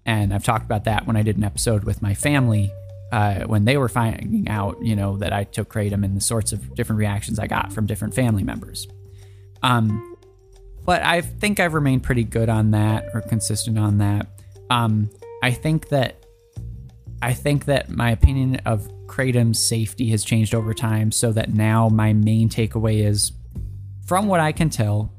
And 0.06 0.32
I've 0.32 0.44
talked 0.44 0.64
about 0.64 0.84
that 0.84 1.06
when 1.06 1.16
I 1.16 1.22
did 1.22 1.36
an 1.36 1.44
episode 1.44 1.82
with 1.82 2.00
my 2.00 2.14
family 2.14 2.70
uh, 3.12 3.40
when 3.46 3.64
they 3.64 3.76
were 3.76 3.88
finding 3.88 4.48
out, 4.48 4.80
you 4.80 4.94
know, 4.96 5.16
that 5.18 5.32
I 5.32 5.44
took 5.44 5.68
kratom 5.72 6.04
and 6.04 6.16
the 6.16 6.20
sorts 6.20 6.52
of 6.52 6.74
different 6.74 6.98
reactions 6.98 7.38
I 7.38 7.46
got 7.46 7.72
from 7.72 7.86
different 7.86 8.14
family 8.14 8.42
members. 8.42 8.86
Um, 9.62 10.16
but 10.84 11.02
I 11.02 11.20
think 11.22 11.58
I've 11.58 11.74
remained 11.74 12.02
pretty 12.04 12.24
good 12.24 12.48
on 12.48 12.70
that 12.70 13.06
or 13.14 13.20
consistent 13.20 13.78
on 13.78 13.98
that. 13.98 14.28
Um, 14.70 15.10
I 15.46 15.52
think 15.52 15.90
that 15.90 16.16
I 17.22 17.32
think 17.32 17.66
that 17.66 17.88
my 17.88 18.10
opinion 18.10 18.56
of 18.66 18.90
kratom's 19.06 19.62
safety 19.62 20.10
has 20.10 20.24
changed 20.24 20.56
over 20.56 20.74
time, 20.74 21.12
so 21.12 21.30
that 21.30 21.54
now 21.54 21.88
my 21.88 22.12
main 22.12 22.48
takeaway 22.48 23.06
is, 23.06 23.30
from 24.04 24.26
what 24.26 24.40
I 24.40 24.50
can 24.50 24.70
tell, 24.70 25.12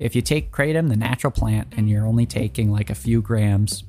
if 0.00 0.16
you 0.16 0.20
take 0.20 0.50
kratom, 0.50 0.88
the 0.88 0.96
natural 0.96 1.30
plant, 1.30 1.74
and 1.76 1.88
you're 1.88 2.04
only 2.04 2.26
taking 2.26 2.72
like 2.72 2.90
a 2.90 2.94
few 2.96 3.22
grams, 3.22 3.84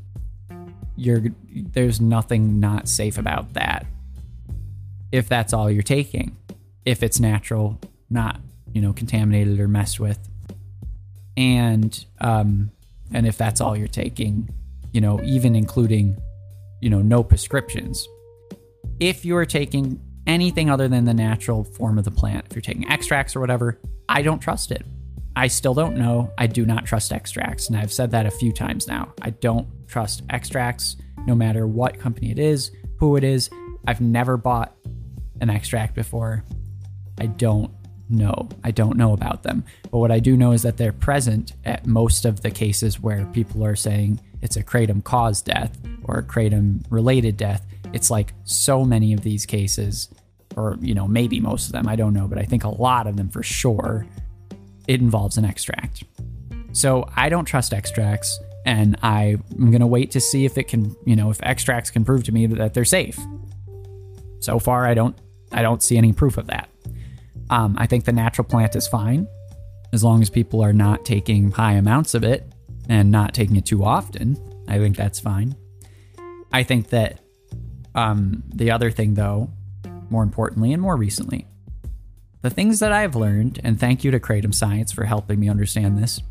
you're 0.96 1.24
there's 1.52 2.00
nothing 2.00 2.60
not 2.60 2.88
safe 2.88 3.18
about 3.18 3.54
that. 3.54 3.88
If 5.12 5.28
that's 5.28 5.54
all 5.54 5.72
you're 5.72 5.82
taking, 5.82 6.38
if 6.86 7.02
it's 7.02 7.20
natural, 7.20 7.80
not 8.12 8.40
you 8.74 8.82
know 8.84 8.94
contaminated 8.94 9.60
or 9.60 9.68
messed 9.68 10.00
with, 10.00 10.20
and 11.36 12.06
um, 12.22 12.70
and 13.12 13.26
if 13.26 13.40
that's 13.40 13.60
all 13.60 13.76
you're 13.76 13.88
taking, 13.88 14.54
you 14.94 15.02
know 15.02 15.20
even 15.24 15.56
including 15.56 16.18
you 16.82 16.90
know 16.90 17.02
no 17.02 17.24
prescriptions. 17.24 18.08
If 19.00 19.26
you're 19.26 19.46
taking 19.46 20.00
anything 20.26 20.70
other 20.70 20.88
than 20.88 21.04
the 21.06 21.14
natural 21.14 21.64
form 21.64 21.98
of 21.98 22.06
the 22.06 22.12
plant, 22.12 22.46
if 22.50 22.56
you're 22.56 22.62
taking 22.62 22.90
extracts 22.90 23.36
or 23.36 23.42
whatever, 23.42 23.80
I 24.08 24.22
don't 24.22 24.40
trust 24.40 24.72
it. 24.72 24.86
I 25.36 25.48
still 25.48 25.74
don't 25.74 25.98
know. 25.98 26.32
I 26.38 26.48
do 26.48 26.66
not 26.66 26.86
trust 26.86 27.12
extracts. 27.12 27.68
And 27.68 27.76
I've 27.76 27.92
said 27.92 28.12
that 28.12 28.26
a 28.26 28.32
few 28.32 28.54
times 28.54 28.88
now. 28.88 29.14
I 29.22 29.32
don't 29.32 29.68
trust 29.88 30.22
extracts 30.30 30.96
no 31.26 31.34
matter 31.34 31.66
what 31.66 32.00
company 32.00 32.32
it 32.32 32.38
is, 32.38 32.72
who 32.98 33.16
it 33.16 33.24
is. 33.24 33.50
I've 33.88 34.00
never 34.00 34.38
bought 34.38 34.76
an 35.42 35.50
extract 35.50 35.96
before. 35.96 36.44
I 37.20 37.26
don't 37.26 37.72
know. 38.10 38.48
I 38.64 38.72
don't 38.72 38.96
know 38.96 39.14
about 39.14 39.44
them. 39.44 39.64
But 39.92 39.98
what 39.98 40.12
I 40.12 40.20
do 40.20 40.38
know 40.38 40.52
is 40.52 40.62
that 40.62 40.78
they're 40.78 40.94
present 40.94 41.54
at 41.66 41.88
most 41.88 42.26
of 42.26 42.42
the 42.42 42.52
cases 42.52 43.00
where 43.00 43.26
people 43.34 43.66
are 43.66 43.76
saying 43.76 44.20
it's 44.44 44.58
a 44.58 44.64
kratom 44.64 45.04
caused 45.04 45.46
death 45.46 45.76
or 46.04 46.20
a 46.20 46.24
kratom 46.24 46.84
related 46.90 47.38
death. 47.38 47.66
It's 47.94 48.12
like 48.12 48.34
so 48.44 48.84
many 48.84 49.14
of 49.14 49.22
these 49.22 49.46
cases, 49.46 50.10
or, 50.56 50.78
you 50.82 50.94
know, 50.94 51.08
maybe 51.08 51.40
most 51.40 51.68
of 51.68 51.72
them, 51.72 51.88
I 51.88 51.96
don't 51.96 52.14
know, 52.14 52.28
but 52.28 52.38
I 52.38 52.44
think 52.44 52.66
a 52.66 52.70
lot 52.70 53.08
of 53.08 53.16
them 53.16 53.30
for 53.30 53.42
sure 53.42 54.06
it 54.88 55.00
involves 55.00 55.38
an 55.38 55.46
extract. 55.46 56.04
So 56.74 57.10
I 57.16 57.30
don't 57.30 57.46
trust 57.46 57.74
extracts, 57.74 58.38
and 58.66 58.98
I'm 59.02 59.42
going 59.58 59.80
to 59.80 59.88
wait 59.88 60.12
to 60.12 60.20
see 60.20 60.44
if 60.44 60.58
it 60.58 60.68
can, 60.68 60.94
you 61.06 61.16
know, 61.16 61.30
if 61.30 61.42
extracts 61.42 61.90
can 61.90 62.04
prove 62.04 62.24
to 62.26 62.32
me 62.32 62.46
that 62.48 62.74
they're 62.74 62.84
safe. 62.84 63.20
So 64.42 64.60
far, 64.60 64.86
I 64.86 64.94
don't, 64.94 65.18
I 65.54 65.62
don't 65.62 65.82
see 65.82 65.98
any 65.98 66.12
proof 66.12 66.38
of 66.38 66.48
that. 66.48 66.70
Um, 67.50 67.76
I 67.80 67.88
think 67.88 68.04
the 68.04 68.12
natural 68.12 68.46
plant 68.46 68.76
is 68.76 68.88
fine 68.88 69.28
as 69.94 70.04
long 70.04 70.22
as 70.22 70.30
people 70.30 70.62
are 70.62 70.74
not 70.74 71.06
taking 71.06 71.52
high 71.52 71.74
amounts 71.74 72.14
of 72.14 72.24
it 72.24 72.53
and 72.90 73.12
not 73.12 73.34
taking 73.34 73.56
it 73.56 73.66
too 73.66 73.84
often. 73.84 74.38
I 74.68 74.78
think 74.78 74.96
that's 74.96 75.20
fine. 75.20 75.56
I 76.52 76.64
think 76.64 76.90
that 76.90 77.20
um, 77.96 78.44
the 78.54 78.72
other 78.72 78.92
thing, 78.92 79.16
though, 79.16 79.50
more 80.10 80.24
importantly 80.24 80.74
and 80.74 80.82
more 80.82 80.96
recently, 80.96 81.48
the 82.42 82.50
things 82.50 82.80
that 82.80 82.92
I've 82.92 83.16
learned, 83.16 83.62
and 83.64 83.80
thank 83.80 84.04
you 84.04 84.12
to 84.12 84.20
Kratom 84.20 84.54
Science 84.54 84.92
for 84.92 85.06
helping 85.06 85.40
me 85.40 85.50
understand 85.50 85.98
this, 85.98 86.22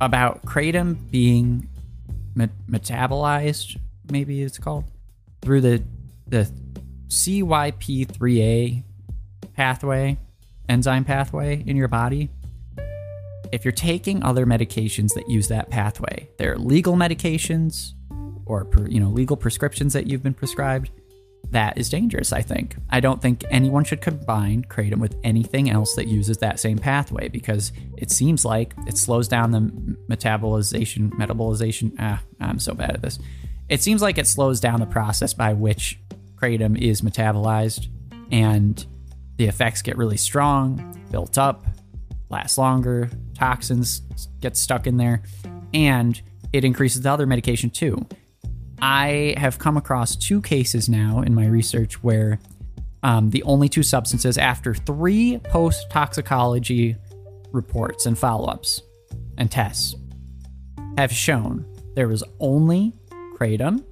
about 0.00 0.44
Kratom 0.44 1.10
being 1.10 1.68
met- 2.34 2.50
metabolized, 2.68 3.78
maybe 4.10 4.42
it's 4.42 4.58
called, 4.58 4.84
through 5.42 5.62
the, 5.62 5.82
the 6.26 6.50
CYP3A 7.08 8.84
pathway, 9.54 10.18
enzyme 10.68 11.04
pathway 11.04 11.64
in 11.66 11.76
your 11.76 11.88
body. 11.88 12.30
If 13.52 13.64
you're 13.64 13.72
taking 13.72 14.22
other 14.22 14.46
medications 14.46 15.14
that 15.14 15.28
use 15.28 15.48
that 15.48 15.70
pathway, 15.70 16.28
they're 16.38 16.58
legal 16.58 16.94
medications 16.94 17.92
or 18.46 18.66
you 18.88 19.00
know 19.00 19.08
legal 19.08 19.36
prescriptions 19.36 19.92
that 19.92 20.06
you've 20.06 20.22
been 20.22 20.34
prescribed 20.34 20.90
that 21.50 21.78
is 21.78 21.88
dangerous, 21.88 22.32
I 22.32 22.42
think. 22.42 22.76
I 22.90 23.00
don't 23.00 23.22
think 23.22 23.44
anyone 23.50 23.84
should 23.84 24.02
combine 24.02 24.64
Kratom 24.64 24.98
with 24.98 25.16
anything 25.24 25.70
else 25.70 25.94
that 25.94 26.06
uses 26.06 26.38
that 26.38 26.60
same 26.60 26.78
pathway 26.78 27.28
because 27.28 27.72
it 27.96 28.10
seems 28.10 28.44
like 28.44 28.74
it 28.86 28.98
slows 28.98 29.28
down 29.28 29.50
the 29.52 29.60
metabolization, 30.10 31.10
metabolization. 31.10 31.94
Ah, 31.98 32.22
I'm 32.40 32.58
so 32.58 32.74
bad 32.74 32.90
at 32.90 33.02
this. 33.02 33.18
It 33.68 33.82
seems 33.82 34.02
like 34.02 34.18
it 34.18 34.26
slows 34.26 34.60
down 34.60 34.80
the 34.80 34.86
process 34.86 35.32
by 35.32 35.54
which 35.54 35.98
Kratom 36.36 36.78
is 36.78 37.00
metabolized 37.00 37.88
and 38.30 38.84
the 39.36 39.46
effects 39.46 39.80
get 39.80 39.96
really 39.96 40.16
strong, 40.16 41.02
built 41.10 41.38
up, 41.38 41.64
last 42.30 42.58
longer, 42.58 43.10
toxins 43.34 44.02
get 44.40 44.56
stuck 44.56 44.86
in 44.86 44.96
there, 44.96 45.22
and 45.72 46.20
it 46.52 46.64
increases 46.64 47.02
the 47.02 47.10
other 47.10 47.26
medication 47.26 47.70
too. 47.70 48.06
I 48.80 49.34
have 49.36 49.58
come 49.58 49.76
across 49.76 50.14
two 50.14 50.40
cases 50.40 50.88
now 50.88 51.20
in 51.20 51.34
my 51.34 51.46
research 51.46 52.02
where 52.02 52.38
um, 53.02 53.30
the 53.30 53.42
only 53.42 53.68
two 53.68 53.82
substances, 53.82 54.38
after 54.38 54.74
three 54.74 55.38
post 55.44 55.90
toxicology 55.90 56.96
reports 57.52 58.06
and 58.06 58.18
follow 58.18 58.48
ups 58.48 58.82
and 59.36 59.50
tests, 59.50 59.96
have 60.96 61.12
shown 61.12 61.64
there 61.94 62.08
was 62.08 62.22
only 62.40 62.92
kratom, 63.36 63.84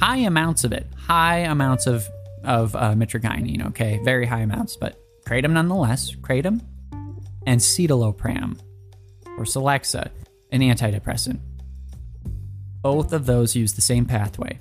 high 0.00 0.18
amounts 0.18 0.64
of 0.64 0.72
it, 0.72 0.86
high 0.96 1.38
amounts 1.38 1.86
of 1.86 2.06
of 2.44 2.76
uh, 2.76 2.92
mitragynine. 2.92 3.66
Okay, 3.68 4.00
very 4.04 4.26
high 4.26 4.40
amounts, 4.40 4.76
but 4.76 5.00
kratom 5.26 5.50
nonetheless. 5.50 6.14
Kratom 6.16 6.60
and 7.46 7.60
citalopram 7.60 8.58
or 9.38 9.44
Celexa, 9.44 10.10
an 10.52 10.60
antidepressant. 10.60 11.38
Both 12.82 13.12
of 13.12 13.26
those 13.26 13.56
use 13.56 13.72
the 13.72 13.80
same 13.80 14.04
pathway. 14.04 14.60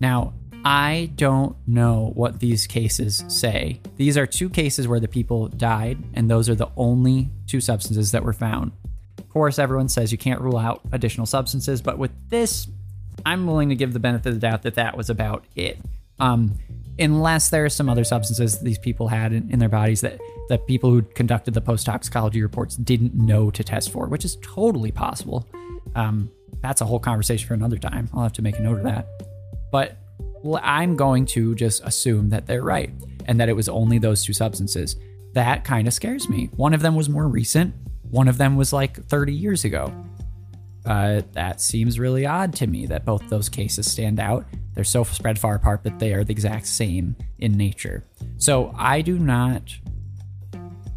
Now, 0.00 0.34
I 0.64 1.10
don't 1.16 1.56
know 1.66 2.12
what 2.14 2.38
these 2.38 2.66
cases 2.66 3.24
say. 3.28 3.80
These 3.96 4.16
are 4.16 4.26
two 4.26 4.48
cases 4.48 4.86
where 4.86 5.00
the 5.00 5.08
people 5.08 5.48
died, 5.48 5.98
and 6.14 6.30
those 6.30 6.48
are 6.48 6.54
the 6.54 6.70
only 6.76 7.30
two 7.46 7.60
substances 7.60 8.12
that 8.12 8.24
were 8.24 8.32
found. 8.32 8.72
Of 9.18 9.28
course, 9.28 9.58
everyone 9.58 9.88
says 9.88 10.12
you 10.12 10.18
can't 10.18 10.40
rule 10.40 10.58
out 10.58 10.80
additional 10.92 11.26
substances, 11.26 11.82
but 11.82 11.98
with 11.98 12.12
this, 12.28 12.68
I'm 13.26 13.46
willing 13.46 13.70
to 13.70 13.74
give 13.74 13.92
the 13.92 13.98
benefit 13.98 14.28
of 14.28 14.34
the 14.40 14.40
doubt 14.40 14.62
that 14.62 14.74
that 14.74 14.96
was 14.96 15.10
about 15.10 15.44
it. 15.56 15.78
Um, 16.20 16.54
unless 16.98 17.50
there 17.50 17.64
are 17.64 17.70
some 17.70 17.88
other 17.88 18.04
substances 18.04 18.60
these 18.60 18.78
people 18.78 19.08
had 19.08 19.32
in, 19.32 19.50
in 19.50 19.58
their 19.58 19.68
bodies 19.68 20.00
that 20.02 20.18
the 20.48 20.58
people 20.58 20.90
who 20.90 21.02
conducted 21.02 21.54
the 21.54 21.60
post 21.60 21.86
toxicology 21.86 22.42
reports 22.42 22.76
didn't 22.76 23.14
know 23.14 23.50
to 23.50 23.64
test 23.64 23.90
for, 23.90 24.06
which 24.08 24.24
is 24.24 24.36
totally 24.42 24.90
possible. 24.90 25.48
Um, 25.94 26.30
that's 26.60 26.80
a 26.80 26.84
whole 26.84 27.00
conversation 27.00 27.46
for 27.48 27.54
another 27.54 27.78
time. 27.78 28.08
I'll 28.12 28.22
have 28.22 28.32
to 28.34 28.42
make 28.42 28.58
a 28.58 28.62
note 28.62 28.78
of 28.78 28.84
that. 28.84 29.06
But 29.70 29.96
I'm 30.62 30.96
going 30.96 31.26
to 31.26 31.54
just 31.54 31.82
assume 31.84 32.30
that 32.30 32.46
they're 32.46 32.62
right 32.62 32.90
and 33.26 33.40
that 33.40 33.48
it 33.48 33.54
was 33.54 33.68
only 33.68 33.98
those 33.98 34.24
two 34.24 34.32
substances. 34.32 34.96
That 35.32 35.64
kind 35.64 35.88
of 35.88 35.94
scares 35.94 36.28
me. 36.28 36.50
One 36.56 36.74
of 36.74 36.82
them 36.82 36.94
was 36.94 37.08
more 37.08 37.26
recent, 37.26 37.74
one 38.10 38.28
of 38.28 38.36
them 38.36 38.56
was 38.56 38.72
like 38.72 39.02
30 39.06 39.32
years 39.32 39.64
ago. 39.64 39.92
Uh, 40.84 41.22
that 41.32 41.60
seems 41.60 41.98
really 41.98 42.26
odd 42.26 42.52
to 42.54 42.66
me 42.66 42.86
that 42.86 43.04
both 43.04 43.28
those 43.28 43.48
cases 43.48 43.90
stand 43.90 44.18
out. 44.18 44.44
They're 44.74 44.84
so 44.84 45.04
spread 45.04 45.38
far 45.38 45.54
apart, 45.54 45.82
but 45.84 45.98
they 45.98 46.12
are 46.12 46.24
the 46.24 46.32
exact 46.32 46.66
same 46.66 47.14
in 47.38 47.56
nature. 47.56 48.04
So 48.38 48.74
I 48.76 49.00
do 49.02 49.18
not 49.18 49.62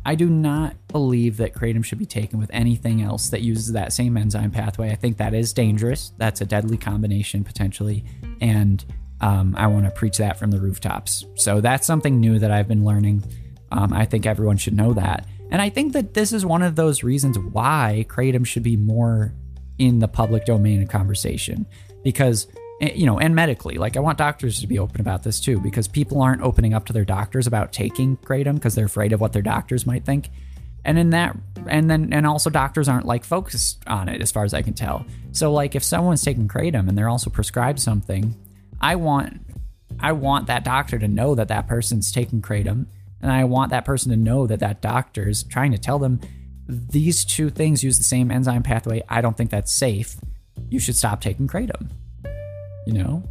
I 0.07 0.13
do 0.13 0.29
not 0.29 0.75
believe 0.89 1.37
that 1.37 1.55
kratom 1.55 1.83
should 1.83 1.97
be 1.97 2.05
taken 2.05 2.39
with 2.39 2.51
anything 2.53 3.01
else 3.01 3.29
that 3.29 3.41
uses 3.41 3.73
that 3.73 3.91
same 3.91 4.17
enzyme 4.17 4.51
pathway. 4.51 4.91
I 4.91 4.95
think 4.95 5.17
that 5.17 5.33
is 5.33 5.51
dangerous. 5.51 6.11
That's 6.17 6.41
a 6.41 6.45
deadly 6.45 6.77
combination 6.77 7.43
potentially, 7.43 8.05
and 8.39 8.85
um, 9.21 9.55
I 9.57 9.65
want 9.65 9.85
to 9.85 9.91
preach 9.91 10.17
that 10.17 10.37
from 10.37 10.51
the 10.51 10.59
rooftops. 10.59 11.25
So 11.35 11.59
that's 11.59 11.87
something 11.87 12.19
new 12.19 12.37
that 12.37 12.51
I've 12.51 12.67
been 12.67 12.85
learning. 12.85 13.23
Um, 13.71 13.93
I 13.93 14.05
think 14.05 14.27
everyone 14.27 14.57
should 14.57 14.75
know 14.75 14.93
that, 14.93 15.25
and 15.49 15.59
I 15.59 15.69
think 15.69 15.93
that 15.93 16.13
this 16.13 16.31
is 16.33 16.45
one 16.45 16.61
of 16.61 16.75
those 16.75 17.03
reasons 17.03 17.39
why 17.39 18.05
kratom 18.07 18.45
should 18.45 18.63
be 18.63 18.77
more 18.77 19.33
in 19.77 19.99
the 19.99 20.07
public 20.07 20.45
domain 20.45 20.81
of 20.81 20.89
conversation 20.89 21.65
because 22.03 22.47
Eh, 22.81 22.91
you 22.93 23.05
know, 23.05 23.19
and 23.19 23.35
medically. 23.35 23.75
Like, 23.75 23.95
I 23.95 24.01
want 24.01 24.17
doctors 24.17 24.59
to 24.59 24.67
be 24.67 24.79
open 24.79 24.99
about 24.99 25.23
this 25.23 25.39
too, 25.39 25.59
because 25.59 25.87
people 25.87 26.21
aren't 26.21 26.41
opening 26.41 26.73
up 26.73 26.85
to 26.87 26.93
their 26.93 27.05
doctors 27.05 27.47
about 27.47 27.71
taking 27.71 28.17
kratom 28.17 28.55
because 28.55 28.75
they're 28.75 28.85
afraid 28.85 29.13
of 29.13 29.21
what 29.21 29.33
their 29.33 29.41
doctors 29.41 29.85
might 29.85 30.05
think. 30.05 30.29
And 30.83 30.99
in 30.99 31.11
that, 31.11 31.35
and 31.67 31.89
then, 31.89 32.13
and 32.13 32.27
also 32.27 32.49
doctors 32.49 32.87
aren't 32.87 33.05
like 33.05 33.23
focused 33.23 33.81
on 33.87 34.07
it 34.09 34.21
as 34.21 34.31
far 34.31 34.43
as 34.43 34.53
I 34.53 34.61
can 34.61 34.73
tell. 34.73 35.05
So, 35.31 35.51
like, 35.51 35.75
if 35.75 35.83
someone's 35.83 36.21
taking 36.21 36.47
kratom 36.47 36.89
and 36.89 36.97
they're 36.97 37.09
also 37.09 37.29
prescribed 37.29 37.79
something, 37.79 38.35
I 38.81 38.97
want, 38.97 39.41
I 39.99 40.11
want 40.11 40.47
that 40.47 40.65
doctor 40.65 40.99
to 40.99 41.07
know 41.07 41.33
that 41.35 41.47
that 41.47 41.67
person's 41.67 42.11
taking 42.11 42.41
kratom, 42.41 42.87
and 43.21 43.31
I 43.31 43.45
want 43.45 43.71
that 43.71 43.85
person 43.85 44.11
to 44.11 44.17
know 44.17 44.47
that 44.47 44.59
that 44.59 44.81
doctor's 44.81 45.43
trying 45.43 45.71
to 45.71 45.77
tell 45.77 45.97
them 45.97 46.19
these 46.67 47.25
two 47.25 47.49
things 47.49 47.83
use 47.83 47.97
the 47.97 48.03
same 48.03 48.31
enzyme 48.31 48.63
pathway. 48.63 49.03
I 49.07 49.21
don't 49.21 49.37
think 49.37 49.51
that's 49.51 49.71
safe 49.71 50.17
you 50.69 50.79
should 50.79 50.95
stop 50.95 51.21
taking 51.21 51.47
kratom. 51.47 51.89
You 52.85 52.93
know, 52.93 53.23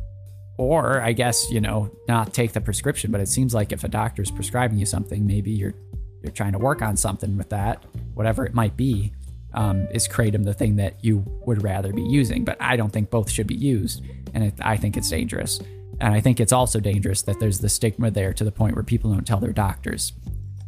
or 0.57 1.01
I 1.01 1.13
guess 1.13 1.51
you 1.51 1.61
know 1.61 1.91
not 2.09 2.35
take 2.35 2.53
the 2.53 2.61
prescription. 2.61 3.11
But 3.11 3.21
it 3.21 3.29
seems 3.29 3.55
like 3.55 3.73
if 3.73 3.85
a 3.85 3.89
doctor's 3.89 4.31
prescribing 4.31 4.79
you 4.79 4.87
something, 4.87 5.27
maybe 5.27 5.51
you're 5.51 5.75
you're 6.23 6.33
trying 6.33 6.53
to 6.53 6.59
work 6.59 6.83
on 6.83 6.97
something 6.97 7.37
with 7.37 7.51
that, 7.51 7.85
whatever 8.15 8.45
it 8.45 8.55
might 8.55 8.77
be. 8.77 9.13
Um, 9.53 9.87
is 9.93 10.09
kratom 10.09 10.43
the 10.43 10.55
thing 10.55 10.75
that 10.77 10.97
you 11.05 11.23
would 11.47 11.63
rather 11.63 11.93
be 11.93 12.03
using? 12.03 12.45
But 12.45 12.57
I 12.61 12.75
don't 12.75 12.93
think 12.93 13.11
both 13.11 13.31
should 13.31 13.47
be 13.47 13.55
used, 13.55 14.03
and 14.33 14.43
it, 14.43 14.55
I 14.61 14.77
think 14.77 14.97
it's 14.97 15.09
dangerous. 15.09 15.61
And 16.01 16.13
I 16.13 16.21
think 16.21 16.41
it's 16.41 16.53
also 16.53 16.81
dangerous 16.81 17.23
that 17.23 17.39
there's 17.39 17.61
the 17.61 17.69
stigma 17.69 18.11
there 18.11 18.33
to 18.33 18.43
the 18.43 18.51
point 18.51 18.75
where 18.75 18.83
people 18.83 19.13
don't 19.13 19.25
tell 19.25 19.39
their 19.39 19.53
doctors. 19.53 20.13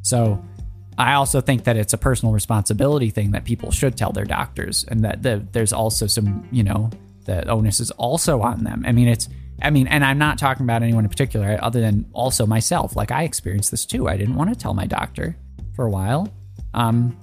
So 0.03 0.41
I 0.99 1.15
also 1.15 1.41
think 1.41 1.65
that 1.65 1.77
it's 1.77 1.93
a 1.93 1.99
personal 1.99 2.33
responsibility 2.33 3.11
thing 3.11 3.33
that 3.33 3.45
people 3.45 3.71
should 3.71 3.97
tell 3.97 4.13
their 4.13 4.25
doctors, 4.25 4.85
and 4.89 5.05
that 5.05 5.23
the, 5.23 5.47
there's 5.53 5.73
also 5.73 6.07
some, 6.07 6.49
you 6.51 6.63
know, 6.63 6.91
the 7.27 7.47
onus 7.49 7.81
is 7.81 7.91
also 7.93 8.41
on 8.41 8.65
them. 8.65 8.85
I 8.87 8.93
mean, 8.93 9.09
it's, 9.09 9.29
I 9.61 9.71
mean, 9.71 9.87
and 9.89 10.05
I'm 10.05 10.19
not 10.19 10.39
talking 10.39 10.65
about 10.65 10.83
anyone 10.83 11.05
in 11.05 11.11
particular, 11.11 11.59
other 11.61 11.81
than 11.81 12.07
also 12.13 12.47
myself. 12.47 12.97
Like 12.97 13.11
I 13.11 13.25
experienced 13.25 13.71
this 13.71 13.85
too. 13.85 14.09
I 14.09 14.17
didn't 14.17 14.37
want 14.37 14.51
to 14.51 14.57
tell 14.57 14.75
my 14.75 14.87
doctor 14.87 15.37
for 15.75 15.87
a 15.87 15.91
while. 15.91 16.33
Um, 16.73 17.19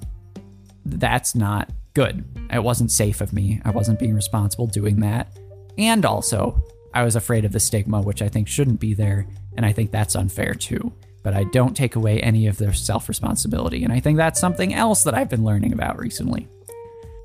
that's 0.85 1.35
not 1.35 1.69
good. 1.93 2.25
It 2.51 2.63
wasn't 2.63 2.91
safe 2.91 3.21
of 3.21 3.33
me. 3.33 3.61
I 3.63 3.71
wasn't 3.71 3.99
being 3.99 4.13
responsible 4.13 4.67
doing 4.67 4.99
that. 4.99 5.37
And 5.77 6.05
also, 6.05 6.61
I 6.93 7.03
was 7.03 7.15
afraid 7.15 7.45
of 7.45 7.51
the 7.51 7.59
stigma, 7.59 8.01
which 8.01 8.21
I 8.21 8.29
think 8.29 8.47
shouldn't 8.47 8.79
be 8.79 8.93
there. 8.93 9.25
And 9.55 9.65
I 9.65 9.71
think 9.71 9.91
that's 9.91 10.15
unfair 10.15 10.53
too. 10.53 10.91
But 11.23 11.33
I 11.33 11.45
don't 11.45 11.75
take 11.75 11.95
away 11.95 12.21
any 12.21 12.47
of 12.47 12.57
their 12.57 12.73
self 12.73 13.07
responsibility. 13.09 13.83
And 13.83 13.93
I 13.93 13.99
think 13.99 14.17
that's 14.17 14.39
something 14.39 14.73
else 14.73 15.03
that 15.03 15.13
I've 15.13 15.29
been 15.29 15.43
learning 15.43 15.73
about 15.73 15.97
recently. 15.97 16.47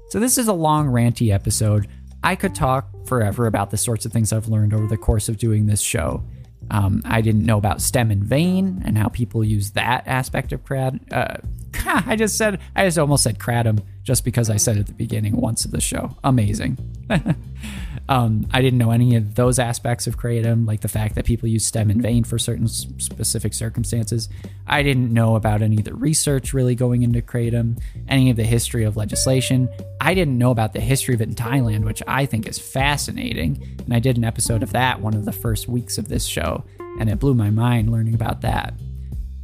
So, 0.09 0.21
this 0.21 0.39
is 0.39 0.49
a 0.49 0.53
long, 0.53 0.87
ranty 0.87 1.33
episode. 1.33 1.89
I 2.23 2.35
could 2.35 2.55
talk 2.55 2.89
forever 3.07 3.47
about 3.47 3.71
the 3.71 3.77
sorts 3.77 4.07
of 4.07 4.13
things 4.13 4.33
I've 4.33 4.49
learned 4.49 4.73
over 4.73 4.87
the 4.87 4.97
course 4.97 5.29
of 5.29 5.39
doing 5.39 5.67
this 5.67 5.81
show. 5.81 6.23
Um, 6.71 7.03
I 7.05 7.21
didn't 7.21 7.47
know 7.47 7.59
about 7.59 7.81
stem 7.81 8.11
and 8.11 8.23
vein 8.23 8.83
and 8.85 8.99
how 8.99 9.09
people 9.09 9.43
use 9.43 9.71
that 9.73 10.07
aspect 10.07 10.53
of 10.53 10.65
crad. 10.65 11.01
Uh, 11.11 11.37
I 11.87 12.17
just 12.17 12.37
said, 12.37 12.61
I 12.75 12.85
just 12.85 12.99
almost 12.99 13.23
said 13.23 13.39
kratom 13.39 13.83
just 14.03 14.25
because 14.25 14.49
I 14.49 14.57
said 14.57 14.77
it 14.77 14.81
at 14.81 14.87
the 14.87 14.95
beginning 14.95 15.37
once 15.37 15.65
of 15.65 15.71
the 15.71 15.81
show. 15.81 16.17
Amazing. 16.25 16.79
um, 18.09 18.47
I 18.53 18.63
didn't 18.63 18.79
know 18.79 18.91
any 18.91 19.17
of 19.17 19.35
those 19.35 19.59
aspects 19.59 20.07
of 20.07 20.17
kratom, 20.17 20.67
like 20.67 20.81
the 20.81 20.89
fact 20.89 21.15
that 21.17 21.27
people 21.27 21.49
use 21.49 21.67
stem 21.67 21.91
and 21.91 22.01
vein 22.01 22.25
for 22.25 22.39
certain 22.39 22.69
specific 22.69 23.53
circumstances. 23.53 24.29
I 24.67 24.83
didn't 24.83 25.13
know 25.13 25.37
about 25.37 25.61
any 25.61 25.79
of 25.79 25.85
the 25.85 25.95
research 25.95 26.55
really 26.55 26.75
going 26.75 27.03
into 27.03 27.21
kratom, 27.21 27.81
any 28.09 28.31
of 28.31 28.37
the 28.37 28.45
history 28.45 28.85
of 28.85 28.97
legislation. 28.97 29.69
I 30.01 30.15
didn't 30.15 30.39
know 30.39 30.51
about 30.51 30.73
the 30.73 30.81
history 30.81 31.15
of 31.15 31.21
it 31.21 31.29
in 31.29 31.35
Thailand, 31.35 31.85
which 31.85 32.03
I 32.07 32.25
think 32.25 32.47
is 32.47 32.59
fascinating. 32.59 33.63
And 33.85 33.93
I 33.93 33.99
did 33.99 34.17
an 34.17 34.25
episode 34.25 34.63
of 34.63 34.73
that 34.73 35.01
one 35.01 35.15
of 35.15 35.25
the 35.25 35.33
first 35.33 35.69
weeks 35.69 35.99
of 35.99 36.09
this 36.09 36.25
show, 36.25 36.65
and 36.99 37.11
it 37.11 37.19
blew 37.19 37.35
my 37.35 37.51
mind 37.51 37.93
learning 37.93 38.15
about 38.15 38.41
that. 38.41 38.75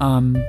Um, 0.01 0.43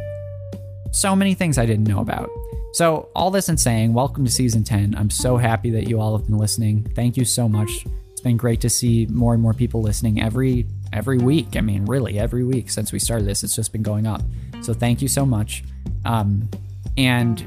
so 0.96 1.16
many 1.16 1.34
things 1.34 1.58
I 1.58 1.66
didn't 1.66 1.88
know 1.88 2.00
about. 2.00 2.30
So, 2.74 3.10
all 3.16 3.30
this 3.30 3.50
in 3.50 3.58
saying, 3.58 3.94
welcome 3.94 4.26
to 4.26 4.32
season 4.32 4.64
10. 4.64 4.96
I'm 4.96 5.10
so 5.10 5.38
happy 5.38 5.70
that 5.72 5.88
you 5.88 6.00
all 6.00 6.18
have 6.18 6.28
been 6.28 6.38
listening. 6.38 6.84
Thank 6.96 7.18
you 7.18 7.26
so 7.26 7.48
much. 7.48 7.86
It's 8.12 8.22
been 8.22 8.38
great 8.38 8.62
to 8.62 8.70
see 8.70 9.06
more 9.08 9.34
and 9.34 9.42
more 9.42 9.54
people 9.54 9.82
listening 9.82 10.22
every 10.22 10.66
every 10.94 11.18
week. 11.18 11.58
I 11.58 11.62
mean, 11.62 11.86
really, 11.86 12.18
every 12.18 12.44
week 12.44 12.70
since 12.70 12.92
we 12.92 13.00
started 13.00 13.28
this, 13.28 13.44
it's 13.44 13.56
just 13.56 13.72
been 13.72 13.84
going 13.84 14.08
up. 14.08 14.22
So, 14.62 14.74
thank 14.74 15.02
you 15.02 15.08
so 15.08 15.26
much. 15.26 15.64
Um, 16.06 16.50
and 16.98 17.46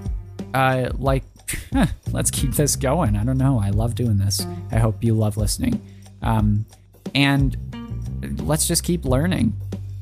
uh, 0.55 0.91
like, 0.99 1.25
let's 2.13 2.31
keep 2.31 2.53
this 2.53 2.77
going. 2.77 3.17
I 3.17 3.25
don't 3.25 3.39
know. 3.39 3.61
I 3.61 3.71
love 3.71 3.95
doing 3.95 4.19
this. 4.19 4.47
I 4.71 4.79
hope 4.79 5.03
you 5.03 5.15
love 5.15 5.37
listening. 5.37 5.81
Um, 6.23 6.67
and 7.15 7.57
let's 8.41 8.69
just 8.69 8.85
keep 8.85 9.05
learning. 9.05 9.55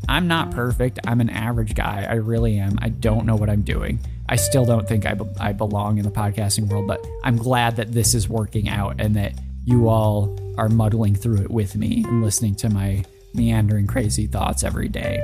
I'm 0.09 0.29
not 0.29 0.51
perfect. 0.51 1.01
I'm 1.07 1.21
an 1.21 1.31
average 1.31 1.75
guy. 1.75 2.07
I 2.09 2.15
really 2.15 2.59
am. 2.59 2.79
I 2.81 2.89
don't 2.89 3.27
know 3.27 3.37
what 3.37 3.51
I'm 3.51 3.63
doing. 3.63 3.99
I 4.29 4.37
still 4.37 4.65
don't 4.65 4.89
think 4.89 5.07
I, 5.07 5.15
be- 5.15 5.31
I 5.39 5.53
belong 5.53 5.99
in 5.99 6.05
the 6.05 6.11
podcasting 6.11 6.69
world, 6.69 6.87
but 6.87 7.05
I'm 7.25 7.37
glad 7.37 7.77
that 7.77 7.93
this 7.93 8.15
is 8.15 8.29
working 8.29 8.69
out 8.69 9.01
and 9.01 9.15
that 9.17 9.35
you 9.65 9.89
all 9.89 10.37
are 10.59 10.69
muddling 10.69 11.15
through 11.15 11.43
it 11.43 11.51
with 11.51 11.77
me 11.77 12.05
and 12.05 12.23
listening 12.23 12.55
to 12.57 12.71
my 12.71 13.05
meandering 13.35 13.87
crazy 13.87 14.27
thoughts 14.27 14.65
every 14.65 14.89
day. 14.89 15.21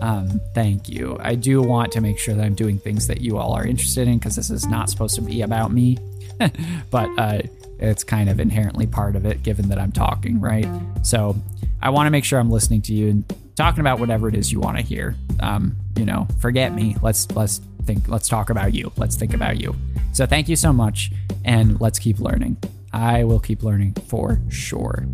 Um, 0.00 0.40
thank 0.54 0.88
you. 0.88 1.16
I 1.20 1.36
do 1.36 1.62
want 1.62 1.92
to 1.92 2.00
make 2.00 2.18
sure 2.18 2.34
that 2.34 2.44
I'm 2.44 2.54
doing 2.54 2.78
things 2.78 3.06
that 3.06 3.20
you 3.20 3.38
all 3.38 3.52
are 3.52 3.64
interested 3.64 4.08
in 4.08 4.18
because 4.18 4.36
this 4.36 4.50
is 4.50 4.66
not 4.66 4.90
supposed 4.90 5.14
to 5.14 5.22
be 5.22 5.42
about 5.42 5.72
me, 5.72 5.96
but 6.90 7.08
uh, 7.18 7.42
it's 7.82 8.04
kind 8.04 8.28
of 8.28 8.38
inherently 8.38 8.86
part 8.86 9.16
of 9.16 9.26
it 9.26 9.42
given 9.42 9.68
that 9.68 9.78
I'm 9.78 9.92
talking, 9.92 10.40
right? 10.40 10.68
So 11.02 11.36
I 11.80 11.90
want 11.90 12.06
to 12.06 12.10
make 12.10 12.24
sure 12.24 12.38
I'm 12.38 12.50
listening 12.50 12.82
to 12.82 12.94
you 12.94 13.10
and 13.10 13.34
talking 13.56 13.80
about 13.80 13.98
whatever 13.98 14.28
it 14.28 14.34
is 14.34 14.52
you 14.52 14.60
want 14.60 14.76
to 14.78 14.82
hear. 14.82 15.16
Um, 15.40 15.76
you 15.96 16.04
know, 16.04 16.28
forget 16.38 16.74
me. 16.74 16.96
Let's 17.02 17.30
let's 17.32 17.60
think 17.84 18.08
let's 18.08 18.28
talk 18.28 18.50
about 18.50 18.72
you. 18.72 18.92
Let's 18.96 19.16
think 19.16 19.34
about 19.34 19.60
you. 19.60 19.74
So 20.12 20.26
thank 20.26 20.48
you 20.48 20.56
so 20.56 20.72
much 20.72 21.10
and 21.44 21.80
let's 21.80 21.98
keep 21.98 22.20
learning. 22.20 22.56
I 22.92 23.24
will 23.24 23.40
keep 23.40 23.64
learning 23.64 23.94
for 24.06 24.40
sure. 24.48 25.06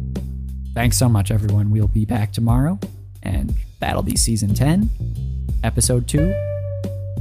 Thanks 0.75 0.99
so 0.99 1.09
much 1.09 1.31
everyone. 1.31 1.71
We'll 1.71 1.89
be 1.89 2.05
back 2.05 2.33
tomorrow 2.33 2.79
and 3.23 3.55
that'll 3.81 4.03
be 4.03 4.17
season 4.17 4.55
10, 4.55 4.91
episode 5.65 6.07
2 6.07 6.35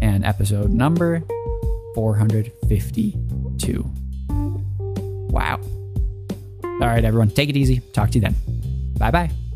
and 0.01 0.25
episode 0.25 0.71
number 0.71 1.23
452. 1.95 3.96
Wow. 5.29 5.59
All 6.63 6.79
right 6.79 7.03
everyone, 7.03 7.29
take 7.29 7.49
it 7.49 7.57
easy. 7.57 7.81
Talk 7.93 8.11
to 8.11 8.19
you 8.19 8.21
then. 8.21 8.35
Bye-bye. 8.97 9.46